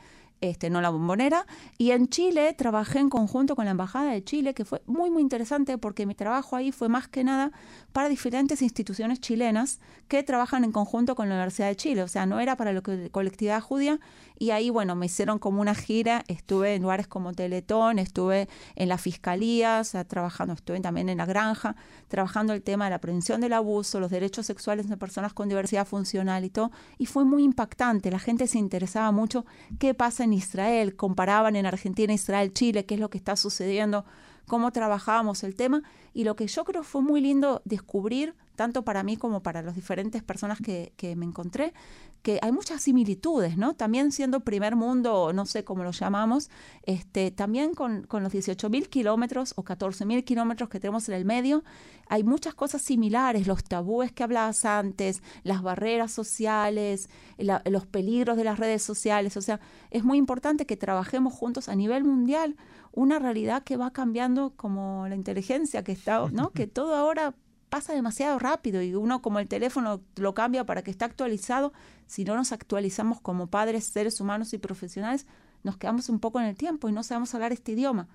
este, 0.41 0.69
no 0.69 0.81
la 0.81 0.89
bombonera, 0.89 1.45
y 1.77 1.91
en 1.91 2.09
Chile 2.09 2.53
trabajé 2.57 2.99
en 2.99 3.09
conjunto 3.09 3.55
con 3.55 3.63
la 3.63 3.71
Embajada 3.71 4.11
de 4.11 4.21
Chile, 4.25 4.53
que 4.53 4.65
fue 4.65 4.81
muy, 4.85 5.09
muy 5.09 5.21
interesante 5.21 5.77
porque 5.77 6.05
mi 6.05 6.15
trabajo 6.15 6.57
ahí 6.57 6.73
fue 6.73 6.89
más 6.89 7.07
que 7.07 7.23
nada 7.23 7.53
para 7.93 8.09
diferentes 8.09 8.61
instituciones 8.61 9.21
chilenas 9.21 9.79
que 10.09 10.21
trabajan 10.21 10.65
en 10.65 10.73
conjunto 10.73 11.15
con 11.15 11.29
la 11.29 11.35
Universidad 11.35 11.69
de 11.69 11.77
Chile, 11.77 12.03
o 12.03 12.09
sea, 12.09 12.25
no 12.25 12.41
era 12.41 12.57
para 12.57 12.73
la 12.73 12.81
co- 12.81 12.91
colectividad 13.11 13.61
judía, 13.61 14.01
y 14.37 14.51
ahí, 14.51 14.69
bueno, 14.69 14.95
me 14.95 15.05
hicieron 15.05 15.39
como 15.39 15.61
una 15.61 15.75
gira, 15.75 16.23
estuve 16.27 16.75
en 16.75 16.81
lugares 16.81 17.07
como 17.07 17.33
Teletón, 17.33 17.99
estuve 17.99 18.47
en 18.75 18.89
la 18.89 18.97
fiscalía, 18.97 19.79
o 19.81 19.83
sea, 19.83 20.03
trabajando, 20.05 20.53
estuve 20.53 20.79
también 20.79 21.09
en 21.09 21.17
la 21.17 21.25
granja, 21.25 21.75
trabajando 22.07 22.53
el 22.53 22.61
tema 22.61 22.85
de 22.85 22.91
la 22.91 22.99
prevención 22.99 23.41
del 23.41 23.53
abuso, 23.53 23.99
los 23.99 24.11
derechos 24.11 24.45
sexuales 24.45 24.89
de 24.89 24.97
personas 24.97 25.33
con 25.33 25.49
diversidad 25.49 25.87
funcional 25.87 26.45
y 26.45 26.49
todo, 26.49 26.71
y 26.97 27.05
fue 27.05 27.25
muy 27.25 27.43
impactante, 27.43 28.11
la 28.11 28.19
gente 28.19 28.47
se 28.47 28.57
interesaba 28.57 29.11
mucho 29.11 29.45
qué 29.79 29.93
pasa 29.93 30.23
en 30.23 30.33
Israel, 30.33 30.95
comparaban 30.95 31.55
en 31.55 31.65
Argentina, 31.65 32.13
Israel, 32.13 32.53
Chile, 32.53 32.85
qué 32.85 32.95
es 32.95 32.99
lo 32.99 33.09
que 33.09 33.17
está 33.17 33.35
sucediendo, 33.35 34.05
cómo 34.47 34.71
trabajábamos 34.71 35.43
el 35.43 35.55
tema, 35.55 35.83
y 36.13 36.23
lo 36.23 36.35
que 36.35 36.47
yo 36.47 36.63
creo 36.63 36.83
fue 36.83 37.01
muy 37.01 37.21
lindo 37.21 37.61
descubrir, 37.65 38.35
tanto 38.55 38.83
para 38.83 39.03
mí 39.03 39.17
como 39.17 39.41
para 39.41 39.61
las 39.61 39.75
diferentes 39.75 40.23
personas 40.23 40.59
que, 40.61 40.93
que 40.97 41.15
me 41.15 41.25
encontré, 41.25 41.73
que 42.21 42.39
hay 42.41 42.51
muchas 42.53 42.81
similitudes, 42.81 43.57
¿no? 43.57 43.73
También 43.73 44.11
siendo 44.11 44.39
primer 44.41 44.75
mundo, 44.77 45.33
no 45.33 45.45
sé 45.45 45.63
cómo 45.65 45.83
lo 45.83 45.91
llamamos, 45.91 46.49
este, 46.83 47.31
también 47.31 47.73
con, 47.73 48.03
con 48.03 48.23
los 48.23 48.31
18.000 48.31 48.87
kilómetros 48.87 49.53
o 49.57 49.63
14.000 49.63 50.23
kilómetros 50.23 50.69
que 50.69 50.79
tenemos 50.79 51.09
en 51.09 51.15
el 51.15 51.25
medio, 51.25 51.63
hay 52.07 52.23
muchas 52.23 52.53
cosas 52.53 52.81
similares, 52.81 53.45
los 53.47 53.63
tabúes 53.63 54.11
que 54.13 54.23
hablabas 54.23 54.63
antes, 54.65 55.21
las 55.43 55.61
barreras 55.61 56.11
sociales, 56.11 57.09
la- 57.37 57.61
los 57.65 57.85
peligros 57.87 58.37
de 58.37 58.43
las 58.45 58.57
redes 58.59 58.83
sociales, 58.83 59.35
o 59.35 59.41
sea, 59.41 59.59
es 59.91 60.03
muy 60.03 60.17
importante 60.17 60.65
que 60.65 60.77
trabajemos 60.77 61.33
juntos 61.33 61.67
a 61.69 61.75
nivel 61.75 62.03
mundial, 62.03 62.55
una 62.93 63.19
realidad 63.19 63.63
que 63.63 63.75
va 63.75 63.91
cambiando 63.91 64.53
como 64.55 65.07
la 65.09 65.15
inteligencia 65.15 65.83
que 65.83 65.91
está, 65.93 66.29
¿no? 66.31 66.51
Que 66.53 66.67
todo 66.67 66.95
ahora 66.95 67.33
pasa 67.73 67.93
demasiado 67.93 68.37
rápido 68.37 68.83
y 68.83 68.93
uno 68.93 69.21
como 69.23 69.39
el 69.39 69.47
teléfono 69.47 70.01
lo 70.17 70.33
cambia 70.35 70.63
para 70.63 70.83
que 70.83 70.91
esté 70.91 71.05
actualizado, 71.05 71.73
si 72.05 72.23
no 72.23 72.35
nos 72.35 72.51
actualizamos 72.51 73.19
como 73.19 73.47
padres, 73.47 73.85
seres 73.85 74.21
humanos 74.21 74.53
y 74.53 74.59
profesionales, 74.59 75.25
nos 75.63 75.77
quedamos 75.77 76.07
un 76.09 76.19
poco 76.19 76.39
en 76.39 76.45
el 76.45 76.55
tiempo 76.55 76.87
y 76.87 76.91
no 76.91 77.01
sabemos 77.01 77.33
hablar 77.33 77.51
este 77.51 77.71
idioma. 77.71 78.07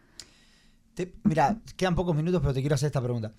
Te- 0.94 1.12
mira, 1.24 1.58
quedan 1.76 1.96
pocos 1.96 2.14
minutos, 2.14 2.40
pero 2.40 2.54
te 2.54 2.60
quiero 2.60 2.76
hacer 2.76 2.86
esta 2.86 3.02
pregunta. 3.02 3.32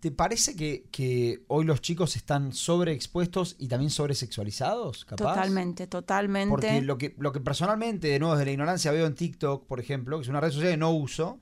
¿Te 0.00 0.10
parece 0.10 0.54
que, 0.54 0.84
que 0.90 1.44
hoy 1.48 1.64
los 1.64 1.80
chicos 1.80 2.14
están 2.14 2.52
sobreexpuestos 2.52 3.56
y 3.58 3.68
también 3.68 3.88
sobresexualizados, 3.90 5.06
capaz? 5.06 5.34
Totalmente, 5.34 5.86
totalmente. 5.86 6.50
Porque 6.50 6.82
lo 6.82 6.98
que, 6.98 7.14
lo 7.16 7.32
que 7.32 7.40
personalmente, 7.40 8.08
de 8.08 8.18
nuevo, 8.18 8.34
desde 8.34 8.44
la 8.44 8.52
ignorancia 8.52 8.92
veo 8.92 9.06
en 9.06 9.14
TikTok, 9.14 9.66
por 9.66 9.80
ejemplo, 9.80 10.18
que 10.18 10.24
es 10.24 10.28
una 10.28 10.40
red 10.42 10.50
social 10.50 10.72
que 10.72 10.76
no 10.76 10.90
uso, 10.90 11.40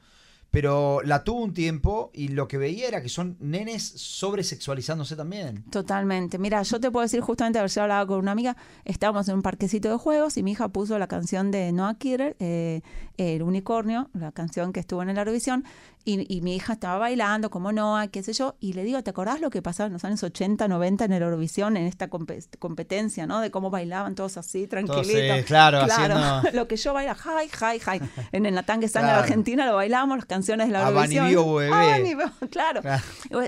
pero 0.52 1.00
la 1.02 1.24
tuve 1.24 1.42
un 1.42 1.54
tiempo 1.54 2.10
y 2.12 2.28
lo 2.28 2.46
que 2.46 2.58
veía 2.58 2.86
era 2.86 3.02
que 3.02 3.08
son 3.08 3.38
nenes 3.40 3.82
sobresexualizándose 3.82 5.16
también. 5.16 5.64
Totalmente. 5.70 6.38
Mira, 6.38 6.62
yo 6.62 6.78
te 6.78 6.90
puedo 6.90 7.02
decir 7.02 7.22
justamente, 7.22 7.66
si 7.70 7.80
hablaba 7.80 8.06
con 8.06 8.18
una 8.18 8.32
amiga, 8.32 8.56
estábamos 8.84 9.26
en 9.28 9.36
un 9.36 9.42
parquecito 9.42 9.88
de 9.88 9.96
juegos 9.96 10.36
y 10.36 10.42
mi 10.42 10.52
hija 10.52 10.68
puso 10.68 10.98
la 10.98 11.06
canción 11.06 11.50
de 11.50 11.72
Noah 11.72 11.94
Kircher, 11.94 12.36
eh, 12.38 12.82
El 13.16 13.42
Unicornio, 13.42 14.10
la 14.12 14.30
canción 14.30 14.74
que 14.74 14.80
estuvo 14.80 15.02
en 15.02 15.08
el 15.08 15.16
Eurovisión, 15.16 15.64
y, 16.04 16.32
y 16.34 16.40
mi 16.40 16.56
hija 16.56 16.72
estaba 16.74 16.98
bailando 16.98 17.50
como 17.50 17.72
Noah, 17.72 18.08
qué 18.08 18.22
sé 18.22 18.32
yo, 18.32 18.56
y 18.60 18.72
le 18.72 18.84
digo, 18.84 19.02
¿te 19.02 19.10
acordás 19.10 19.40
lo 19.40 19.50
que 19.50 19.62
pasaba 19.62 19.86
en 19.86 19.92
los 19.92 20.04
años 20.04 20.22
80, 20.22 20.66
90 20.68 21.04
en 21.04 21.12
el 21.12 21.22
Eurovisión, 21.22 21.76
en 21.76 21.86
esta 21.86 22.08
compe- 22.10 22.44
competencia, 22.58 23.26
¿no? 23.26 23.40
De 23.40 23.50
cómo 23.50 23.70
bailaban 23.70 24.14
todos 24.14 24.36
así, 24.36 24.66
tranquilitos. 24.66 25.12
eh, 25.14 25.44
claro, 25.46 25.80
haciendo- 25.80 26.42
lo 26.52 26.66
que 26.66 26.76
yo 26.76 26.92
baila, 26.92 27.14
hi, 27.16 27.48
hi, 27.48 27.80
hi. 27.96 28.00
En 28.32 28.46
el 28.46 28.54
Natán 28.54 28.80
que 28.80 28.86
está 28.86 28.98
en 29.00 29.04
Claro. 29.06 29.18
la 29.18 29.22
Argentina 29.24 29.66
lo 29.66 29.74
bailamos, 29.76 30.16
las 30.16 30.26
canciones 30.26 30.66
de 30.66 30.72
la 30.72 30.88
Eurovisión. 30.88 31.28
Bio, 31.28 31.54
bebé. 31.54 31.72
Claro. 32.50 32.80
Claro. 32.82 33.02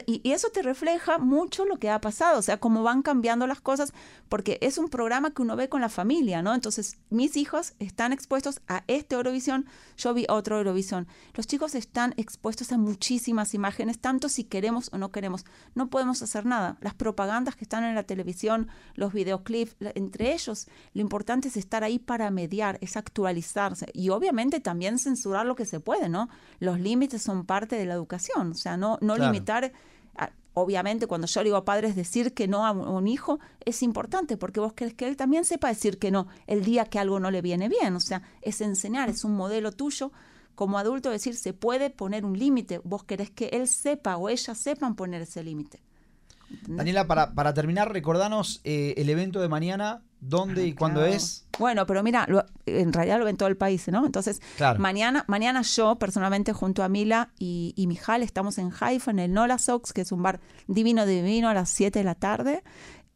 Y, 0.06 0.20
y 0.22 0.32
eso 0.32 0.48
te 0.52 0.62
refleja 0.62 1.18
mucho 1.18 1.64
lo 1.64 1.78
que 1.78 1.90
ha 1.90 2.00
pasado, 2.00 2.38
o 2.38 2.42
sea, 2.42 2.58
cómo 2.58 2.82
van 2.84 3.02
cambiando 3.02 3.46
las 3.48 3.60
cosas, 3.60 3.92
porque 4.28 4.58
es 4.60 4.78
un 4.78 4.88
programa 4.88 5.32
que 5.32 5.42
uno 5.42 5.56
ve 5.56 5.68
con 5.68 5.80
la 5.80 5.88
familia, 5.88 6.40
¿no? 6.42 6.54
Entonces, 6.54 6.98
mis 7.10 7.36
hijos 7.36 7.74
están 7.80 8.12
expuestos 8.12 8.60
a 8.68 8.84
este 8.86 9.16
Eurovisión, 9.16 9.66
yo 9.96 10.14
vi 10.14 10.24
otro 10.28 10.58
Eurovisión. 10.58 11.08
Los 11.34 11.46
chicos 11.46 11.74
están 11.74 12.14
expuestos 12.16 12.43
a 12.72 12.76
muchísimas 12.78 13.54
imágenes, 13.54 13.98
tanto 13.98 14.28
si 14.28 14.44
queremos 14.44 14.90
o 14.92 14.98
no 14.98 15.10
queremos. 15.10 15.44
No 15.74 15.88
podemos 15.88 16.20
hacer 16.22 16.44
nada. 16.44 16.76
Las 16.80 16.94
propagandas 16.94 17.56
que 17.56 17.64
están 17.64 17.84
en 17.84 17.94
la 17.94 18.02
televisión, 18.02 18.68
los 18.94 19.12
videoclips, 19.14 19.76
entre 19.94 20.32
ellos, 20.34 20.66
lo 20.92 21.00
importante 21.00 21.48
es 21.48 21.56
estar 21.56 21.84
ahí 21.84 21.98
para 21.98 22.30
mediar, 22.30 22.76
es 22.82 22.96
actualizarse 22.96 23.86
y 23.94 24.10
obviamente 24.10 24.60
también 24.60 24.98
censurar 24.98 25.46
lo 25.46 25.54
que 25.54 25.64
se 25.64 25.80
puede, 25.80 26.08
¿no? 26.08 26.28
Los 26.60 26.78
límites 26.78 27.22
son 27.22 27.46
parte 27.46 27.76
de 27.76 27.86
la 27.86 27.94
educación, 27.94 28.50
o 28.50 28.54
sea, 28.54 28.76
no, 28.76 28.98
no 29.00 29.14
Claro. 29.14 29.32
limitar 29.32 29.72
Obviamente, 30.56 31.08
cuando 31.08 31.26
yo 31.26 31.40
le 31.40 31.46
digo 31.46 31.56
a 31.56 31.64
padres 31.64 31.96
decir 31.96 32.32
que 32.32 32.46
no 32.46 32.64
a 32.64 32.70
un- 32.70 32.86
un 32.86 33.08
hijo 33.08 33.40
es 33.64 33.82
importante 33.82 34.36
porque 34.36 34.60
vos 34.60 34.72
querés 34.72 34.94
que 34.94 35.08
él 35.08 35.16
también 35.16 35.44
sepa 35.44 35.66
decir 35.66 35.98
que 35.98 36.12
no 36.12 36.28
el 36.46 36.62
día 36.64 36.84
que 36.84 37.00
algo 37.00 37.18
no 37.18 37.32
le 37.32 37.42
viene 37.42 37.68
bien. 37.68 37.96
O 37.96 38.00
sea, 38.00 38.22
es 38.40 38.60
enseñar, 38.60 39.08
es 39.10 39.24
un 39.24 39.34
modelo 39.34 39.72
tuyo 39.72 40.12
como 40.54 40.78
adulto 40.78 41.10
decir 41.10 41.34
se 41.36 41.52
puede 41.52 41.90
poner 41.90 42.24
un 42.24 42.38
límite. 42.38 42.80
Vos 42.84 43.04
querés 43.04 43.30
que 43.30 43.46
él 43.48 43.68
sepa 43.68 44.16
o 44.16 44.28
ella 44.28 44.54
sepan 44.54 44.94
poner 44.96 45.22
ese 45.22 45.42
límite. 45.42 45.82
Daniela, 46.68 47.06
para, 47.06 47.32
para 47.34 47.54
terminar, 47.54 47.92
recordanos 47.92 48.60
eh, 48.64 48.94
el 48.98 49.08
evento 49.08 49.40
de 49.40 49.48
mañana, 49.48 50.02
dónde 50.20 50.66
y 50.66 50.74
cuándo 50.74 51.04
es. 51.04 51.46
Bueno, 51.58 51.86
pero 51.86 52.02
mira, 52.02 52.26
lo- 52.28 52.44
en 52.66 52.92
realidad 52.92 53.18
lo 53.18 53.24
ven 53.24 53.36
todo 53.36 53.48
el 53.48 53.56
país, 53.56 53.88
¿no? 53.88 54.04
Entonces, 54.06 54.40
Claro. 54.56 54.78
mañana, 54.78 55.24
mañana 55.26 55.62
yo 55.62 55.96
personalmente 55.96 56.52
junto 56.52 56.82
a 56.84 56.88
Mila 56.88 57.30
y, 57.38 57.72
y 57.76 57.86
Mijal 57.86 58.22
estamos 58.22 58.58
en 58.58 58.70
Haifa, 58.78 59.10
en 59.10 59.18
el 59.20 59.32
Nola 59.32 59.58
Sox, 59.58 59.92
que 59.92 60.02
es 60.02 60.12
un 60.12 60.22
bar 60.22 60.40
divino 60.68 61.06
divino 61.06 61.48
a 61.48 61.54
las 61.54 61.70
7 61.70 61.98
de 61.98 62.04
la 62.04 62.14
tarde. 62.14 62.62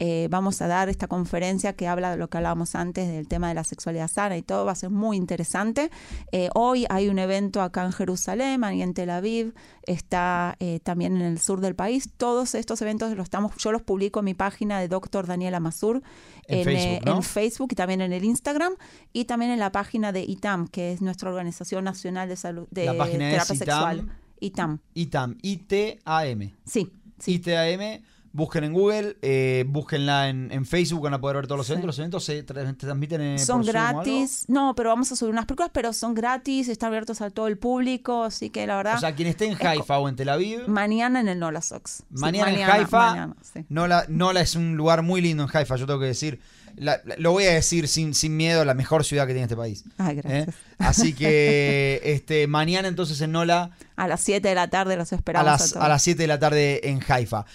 Eh, 0.00 0.28
vamos 0.30 0.62
a 0.62 0.68
dar 0.68 0.88
esta 0.88 1.08
conferencia 1.08 1.72
que 1.72 1.88
habla 1.88 2.12
de 2.12 2.18
lo 2.18 2.28
que 2.30 2.36
hablábamos 2.36 2.76
antes 2.76 3.08
del 3.08 3.26
tema 3.26 3.48
de 3.48 3.54
la 3.54 3.64
sexualidad 3.64 4.06
sana 4.06 4.36
y 4.36 4.42
todo, 4.42 4.64
va 4.64 4.70
a 4.70 4.76
ser 4.76 4.90
muy 4.90 5.16
interesante. 5.16 5.90
Eh, 6.30 6.50
hoy 6.54 6.86
hay 6.88 7.08
un 7.08 7.18
evento 7.18 7.60
acá 7.62 7.84
en 7.84 7.90
Jerusalén, 7.90 8.62
ahí 8.62 8.80
en 8.80 8.94
Tel 8.94 9.10
Aviv, 9.10 9.54
está 9.82 10.54
eh, 10.60 10.78
también 10.84 11.16
en 11.16 11.22
el 11.22 11.40
sur 11.40 11.60
del 11.60 11.74
país. 11.74 12.10
Todos 12.16 12.54
estos 12.54 12.80
eventos 12.80 13.10
los 13.16 13.24
estamos, 13.24 13.56
yo 13.56 13.72
los 13.72 13.82
publico 13.82 14.20
en 14.20 14.26
mi 14.26 14.34
página 14.34 14.78
de 14.78 14.86
Dr. 14.86 15.26
Daniela 15.26 15.58
Masur 15.58 16.00
En 16.46 16.64
Facebook, 16.64 17.04
¿no? 17.04 17.16
en 17.16 17.22
Facebook 17.24 17.68
y 17.72 17.74
también 17.74 18.00
en 18.00 18.12
el 18.12 18.22
Instagram 18.22 18.74
y 19.12 19.24
también 19.24 19.50
en 19.50 19.58
la 19.58 19.72
página 19.72 20.12
de 20.12 20.20
ITAM, 20.20 20.68
que 20.68 20.92
es 20.92 21.02
nuestra 21.02 21.28
Organización 21.28 21.82
Nacional 21.82 22.28
de 22.28 22.36
Salud 22.36 22.68
de 22.70 22.84
La 22.84 22.96
página 22.96 23.30
es 23.30 23.32
Terapia 23.32 23.54
ITAM. 23.56 23.58
Sexual. 23.58 24.18
ITAM, 24.38 24.78
ITAM, 24.94 25.38
I-T-A-M. 25.42 26.54
sí. 26.64 26.92
sí. 27.18 27.32
ITAM, 27.34 28.00
busquen 28.32 28.64
en 28.64 28.72
Google, 28.72 29.16
eh, 29.22 29.64
búsquenla 29.66 30.28
en, 30.28 30.50
en 30.52 30.66
Facebook, 30.66 31.02
van 31.02 31.14
a 31.14 31.20
poder 31.20 31.36
ver 31.36 31.46
todos 31.46 31.58
los 31.58 31.66
Sí. 31.66 31.72
eventos. 31.72 31.86
Los 31.88 31.98
eventos 31.98 32.24
se 32.24 32.46
tra- 32.46 32.76
transmiten 32.76 33.20
en 33.20 33.38
son 33.38 33.62
por 33.62 33.66
Zoom 33.72 33.76
o 33.76 33.80
algo. 33.88 34.02
gratis, 34.02 34.44
no, 34.48 34.74
pero 34.74 34.90
vamos 34.90 35.10
a 35.12 35.16
subir 35.16 35.32
unas 35.32 35.46
películas, 35.46 35.70
pero 35.72 35.92
son 35.92 36.14
gratis, 36.14 36.68
están 36.68 36.88
abiertos 36.88 37.20
a 37.20 37.30
todo 37.30 37.46
el 37.48 37.58
público, 37.58 38.24
así 38.24 38.50
que 38.50 38.66
la 38.66 38.76
verdad, 38.76 38.96
O 38.96 39.00
sea, 39.00 39.14
quien 39.14 39.28
esté 39.28 39.46
en 39.46 39.52
Es 39.52 39.64
Haifa 39.64 39.98
o 39.98 40.08
en 40.08 40.16
Tel 40.16 40.28
Aviv, 40.28 40.68
mañana 40.68 41.20
en 41.20 41.28
el 41.28 41.38
Nola 41.38 41.62
Sox. 41.62 41.90
Sí, 41.96 42.02
mañana, 42.10 42.50
en 42.52 42.62
Haifa. 42.70 43.10
mañana, 43.10 43.36
sí. 43.42 43.64
Nola, 43.68 44.04
Nola 44.08 44.40
es 44.40 44.54
un 44.54 44.76
lugar 44.76 45.02
muy 45.02 45.20
lindo 45.20 45.42
en 45.44 45.50
Haifa, 45.52 45.76
yo 45.76 45.86
tengo 45.86 46.00
que 46.00 46.06
decir 46.06 46.40
la- 46.76 47.00
la- 47.04 47.16
lo 47.18 47.32
voy 47.32 47.42
a 47.44 47.52
decir 47.54 47.88
sin, 47.88 48.14
sin 48.14 48.36
miedo, 48.36 48.64
la 48.64 48.74
mejor 48.74 49.04
ciudad 49.04 49.26
que 49.26 49.32
tiene 49.32 49.44
este 49.44 49.56
país. 49.56 49.84
Ay, 49.96 50.18
¿eh? 50.18 50.20
gracias. 50.22 50.54
Así 50.78 51.12
que 51.12 52.00
este, 52.04 52.46
mañana 52.46 52.86
entonces 52.86 53.20
en 53.20 53.32
Nola 53.32 53.70
A 53.96 54.06
las 54.06 54.20
7 54.20 54.46
de 54.48 54.54
la 54.54 54.68
tarde 54.68 54.96
los 54.96 55.12
a 55.12 55.16
esperamos. 55.16 55.46
las, 55.50 55.70
todos. 55.72 55.84
a 55.84 55.88
las 55.88 56.00
7 56.02 56.22
de 56.22 56.26
la 56.28 56.38
tarde 56.38 56.88
en 56.88 57.00
Haifa. 57.08 57.46